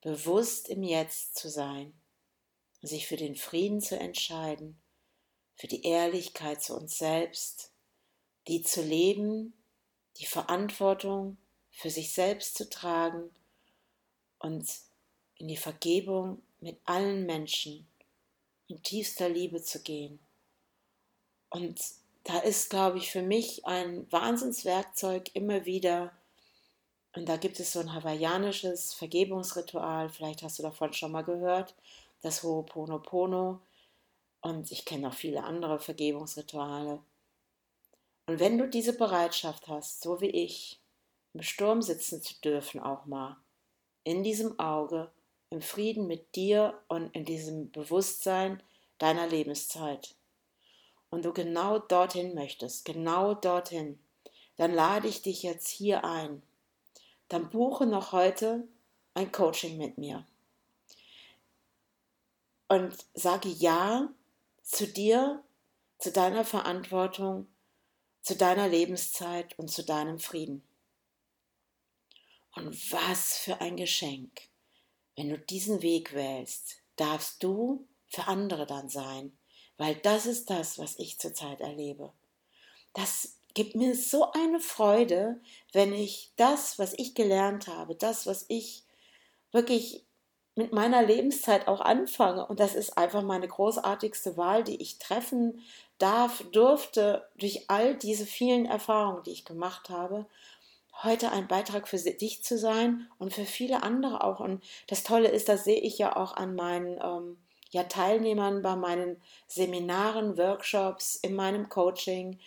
bewusst 0.00 0.68
im 0.68 0.84
Jetzt 0.84 1.36
zu 1.36 1.50
sein, 1.50 1.92
sich 2.80 3.08
für 3.08 3.16
den 3.16 3.34
Frieden 3.34 3.80
zu 3.80 3.98
entscheiden, 3.98 4.80
für 5.56 5.66
die 5.66 5.82
Ehrlichkeit 5.82 6.62
zu 6.62 6.76
uns 6.76 6.96
selbst, 6.96 7.72
die 8.46 8.62
zu 8.62 8.82
leben, 8.82 9.52
die 10.18 10.26
Verantwortung 10.26 11.36
für 11.72 11.90
sich 11.90 12.12
selbst 12.12 12.56
zu 12.56 12.70
tragen 12.70 13.30
und 14.38 14.68
in 15.36 15.48
die 15.48 15.56
Vergebung 15.56 16.40
mit 16.60 16.78
allen 16.84 17.26
Menschen 17.26 17.88
in 18.68 18.80
tiefster 18.82 19.28
Liebe 19.28 19.62
zu 19.62 19.82
gehen. 19.82 20.20
Und 21.50 21.80
da 22.22 22.38
ist, 22.38 22.70
glaube 22.70 22.98
ich, 22.98 23.10
für 23.10 23.22
mich 23.22 23.66
ein 23.66 24.10
Wahnsinnswerkzeug 24.12 25.34
immer 25.34 25.64
wieder, 25.64 26.12
und 27.14 27.28
da 27.28 27.36
gibt 27.36 27.58
es 27.60 27.72
so 27.72 27.80
ein 27.80 27.92
hawaiianisches 27.94 28.94
Vergebungsritual, 28.94 30.08
vielleicht 30.08 30.42
hast 30.42 30.58
du 30.58 30.62
davon 30.62 30.92
schon 30.92 31.12
mal 31.12 31.24
gehört, 31.24 31.74
das 32.22 32.42
Ho'oponopono. 32.42 33.60
Und 34.40 34.70
ich 34.70 34.84
kenne 34.84 35.08
auch 35.08 35.14
viele 35.14 35.42
andere 35.42 35.80
Vergebungsrituale. 35.80 37.00
Und 38.26 38.40
wenn 38.40 38.58
du 38.58 38.68
diese 38.68 38.96
Bereitschaft 38.96 39.68
hast, 39.68 40.02
so 40.02 40.20
wie 40.20 40.30
ich, 40.30 40.78
im 41.34 41.42
Sturm 41.42 41.82
sitzen 41.82 42.22
zu 42.22 42.34
dürfen, 42.40 42.80
auch 42.80 43.06
mal, 43.06 43.36
in 44.04 44.22
diesem 44.22 44.58
Auge, 44.58 45.10
im 45.50 45.60
Frieden 45.60 46.06
mit 46.06 46.36
dir 46.36 46.78
und 46.88 47.14
in 47.16 47.24
diesem 47.24 47.70
Bewusstsein 47.72 48.62
deiner 48.98 49.26
Lebenszeit, 49.26 50.14
und 51.10 51.24
du 51.24 51.32
genau 51.32 51.78
dorthin 51.78 52.34
möchtest, 52.34 52.84
genau 52.84 53.34
dorthin, 53.34 53.98
dann 54.56 54.74
lade 54.74 55.08
ich 55.08 55.22
dich 55.22 55.42
jetzt 55.42 55.68
hier 55.68 56.04
ein. 56.04 56.42
Dann 57.28 57.50
buche 57.50 57.86
noch 57.86 58.12
heute 58.12 58.66
ein 59.14 59.30
Coaching 59.32 59.76
mit 59.76 59.98
mir. 59.98 60.26
Und 62.68 62.94
sage 63.14 63.48
Ja 63.48 64.08
zu 64.62 64.86
dir, 64.86 65.42
zu 65.98 66.12
deiner 66.12 66.44
Verantwortung, 66.44 67.46
zu 68.22 68.36
deiner 68.36 68.68
Lebenszeit 68.68 69.58
und 69.58 69.70
zu 69.70 69.84
deinem 69.84 70.18
Frieden. 70.18 70.62
Und 72.54 72.92
was 72.92 73.38
für 73.38 73.60
ein 73.60 73.76
Geschenk. 73.76 74.42
Wenn 75.16 75.30
du 75.30 75.38
diesen 75.38 75.82
Weg 75.82 76.12
wählst, 76.12 76.76
darfst 76.96 77.42
du 77.42 77.86
für 78.08 78.26
andere 78.26 78.66
dann 78.66 78.88
sein, 78.88 79.36
weil 79.76 79.96
das 79.96 80.26
ist 80.26 80.50
das, 80.50 80.78
was 80.78 80.98
ich 80.98 81.18
zurzeit 81.18 81.60
erlebe. 81.60 82.12
Das 82.92 83.37
gibt 83.58 83.74
mir 83.74 83.96
so 83.96 84.30
eine 84.30 84.60
Freude, 84.60 85.40
wenn 85.72 85.92
ich 85.92 86.30
das, 86.36 86.78
was 86.78 86.94
ich 86.96 87.16
gelernt 87.16 87.66
habe, 87.66 87.96
das, 87.96 88.24
was 88.24 88.44
ich 88.46 88.84
wirklich 89.50 90.06
mit 90.54 90.72
meiner 90.72 91.02
Lebenszeit 91.02 91.66
auch 91.66 91.80
anfange, 91.80 92.46
und 92.46 92.60
das 92.60 92.76
ist 92.76 92.96
einfach 92.96 93.22
meine 93.22 93.48
großartigste 93.48 94.36
Wahl, 94.36 94.62
die 94.62 94.80
ich 94.80 95.00
treffen 95.00 95.60
darf, 95.98 96.44
durfte, 96.52 97.28
durch 97.36 97.68
all 97.68 97.96
diese 97.96 98.26
vielen 98.26 98.64
Erfahrungen, 98.64 99.24
die 99.24 99.32
ich 99.32 99.44
gemacht 99.44 99.90
habe, 99.90 100.26
heute 101.02 101.32
ein 101.32 101.48
Beitrag 101.48 101.88
für 101.88 101.98
dich 101.98 102.44
zu 102.44 102.58
sein 102.58 103.08
und 103.18 103.34
für 103.34 103.44
viele 103.44 103.82
andere 103.82 104.22
auch. 104.22 104.38
Und 104.38 104.62
das 104.86 105.02
Tolle 105.02 105.30
ist, 105.30 105.48
das 105.48 105.64
sehe 105.64 105.80
ich 105.80 105.98
ja 105.98 106.14
auch 106.14 106.36
an 106.36 106.54
meinen 106.54 107.00
ähm, 107.02 107.38
ja, 107.70 107.82
Teilnehmern 107.82 108.62
bei 108.62 108.76
meinen 108.76 109.20
Seminaren, 109.48 110.38
Workshops, 110.38 111.16
in 111.16 111.34
meinem 111.34 111.68
Coaching, 111.68 112.38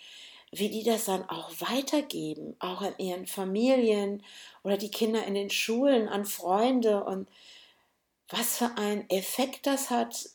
wie 0.52 0.68
die 0.68 0.84
das 0.84 1.06
dann 1.06 1.28
auch 1.28 1.50
weitergeben, 1.60 2.54
auch 2.58 2.82
an 2.82 2.94
ihren 2.98 3.26
Familien 3.26 4.22
oder 4.62 4.76
die 4.76 4.90
Kinder 4.90 5.24
in 5.24 5.34
den 5.34 5.50
Schulen, 5.50 6.08
an 6.08 6.26
Freunde 6.26 7.04
und 7.04 7.28
was 8.28 8.58
für 8.58 8.76
einen 8.76 9.08
Effekt 9.08 9.66
das 9.66 9.90
hat. 9.90 10.28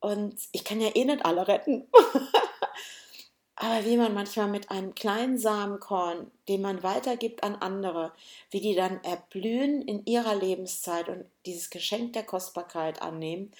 Und 0.00 0.36
ich 0.52 0.64
kann 0.64 0.80
ja 0.80 0.94
eh 0.94 1.04
nicht 1.04 1.24
alle 1.24 1.48
retten. 1.48 1.88
Aber 3.56 3.84
wie 3.84 3.96
man 3.96 4.12
manchmal 4.12 4.48
mit 4.48 4.70
einem 4.70 4.94
kleinen 4.94 5.38
Samenkorn, 5.38 6.30
den 6.48 6.62
man 6.62 6.82
weitergibt 6.82 7.42
an 7.42 7.54
andere, 7.56 8.12
wie 8.50 8.60
die 8.60 8.74
dann 8.74 9.02
erblühen 9.04 9.82
in 9.82 10.04
ihrer 10.04 10.34
Lebenszeit 10.34 11.08
und 11.08 11.24
dieses 11.46 11.70
Geschenk 11.70 12.12
der 12.12 12.24
Kostbarkeit 12.24 13.00
annehmen 13.00 13.52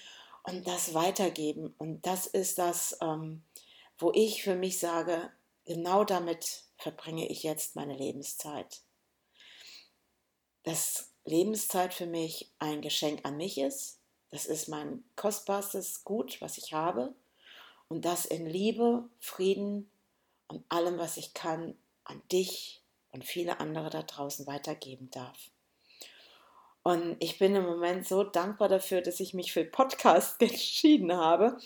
und 0.42 0.66
das 0.66 0.92
weitergeben. 0.92 1.74
Und 1.78 2.04
das 2.04 2.26
ist 2.26 2.58
das, 2.58 2.98
ähm, 3.00 3.42
wo 3.96 4.10
ich 4.12 4.42
für 4.42 4.56
mich 4.56 4.78
sage, 4.78 5.30
genau 5.64 6.04
damit 6.04 6.64
verbringe 6.76 7.28
ich 7.28 7.42
jetzt 7.42 7.76
meine 7.76 7.96
Lebenszeit. 7.96 8.82
Dass 10.64 11.12
Lebenszeit 11.24 11.94
für 11.94 12.06
mich 12.06 12.52
ein 12.58 12.82
Geschenk 12.82 13.24
an 13.24 13.36
mich 13.36 13.58
ist. 13.58 14.00
Das 14.30 14.46
ist 14.46 14.68
mein 14.68 15.04
kostbarstes 15.14 16.04
Gut, 16.04 16.40
was 16.40 16.58
ich 16.58 16.72
habe. 16.72 17.14
Und 17.88 18.04
das 18.04 18.24
in 18.24 18.46
Liebe, 18.46 19.08
Frieden 19.20 19.90
und 20.48 20.64
allem, 20.70 20.98
was 20.98 21.16
ich 21.16 21.34
kann, 21.34 21.76
an 22.04 22.22
dich 22.30 22.82
und 23.10 23.24
viele 23.24 23.60
andere 23.60 23.90
da 23.90 24.02
draußen 24.02 24.46
weitergeben 24.46 25.10
darf. 25.10 25.51
Und 26.84 27.16
ich 27.20 27.38
bin 27.38 27.54
im 27.54 27.64
Moment 27.64 28.08
so 28.08 28.24
dankbar 28.24 28.68
dafür, 28.68 29.02
dass 29.02 29.20
ich 29.20 29.34
mich 29.34 29.52
für 29.52 29.64
Podcast 29.64 30.42
entschieden 30.42 31.16
habe 31.16 31.56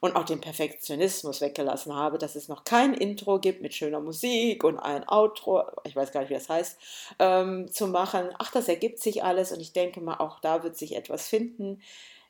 und 0.00 0.16
auch 0.16 0.24
den 0.24 0.40
Perfektionismus 0.40 1.40
weggelassen 1.40 1.94
habe, 1.94 2.18
dass 2.18 2.36
es 2.36 2.48
noch 2.48 2.64
kein 2.64 2.92
Intro 2.92 3.38
gibt 3.40 3.62
mit 3.62 3.72
schöner 3.74 4.00
Musik 4.00 4.64
und 4.64 4.78
ein 4.78 5.08
Outro, 5.08 5.64
ich 5.84 5.96
weiß 5.96 6.12
gar 6.12 6.20
nicht, 6.20 6.30
wie 6.30 6.34
das 6.34 6.50
heißt, 6.50 6.78
ähm, 7.18 7.72
zu 7.72 7.86
machen. 7.86 8.28
Ach, 8.38 8.52
das 8.52 8.68
ergibt 8.68 9.00
sich 9.00 9.24
alles 9.24 9.50
und 9.50 9.60
ich 9.60 9.72
denke 9.72 10.02
mal, 10.02 10.18
auch 10.18 10.40
da 10.40 10.62
wird 10.62 10.76
sich 10.76 10.94
etwas 10.94 11.26
finden. 11.26 11.80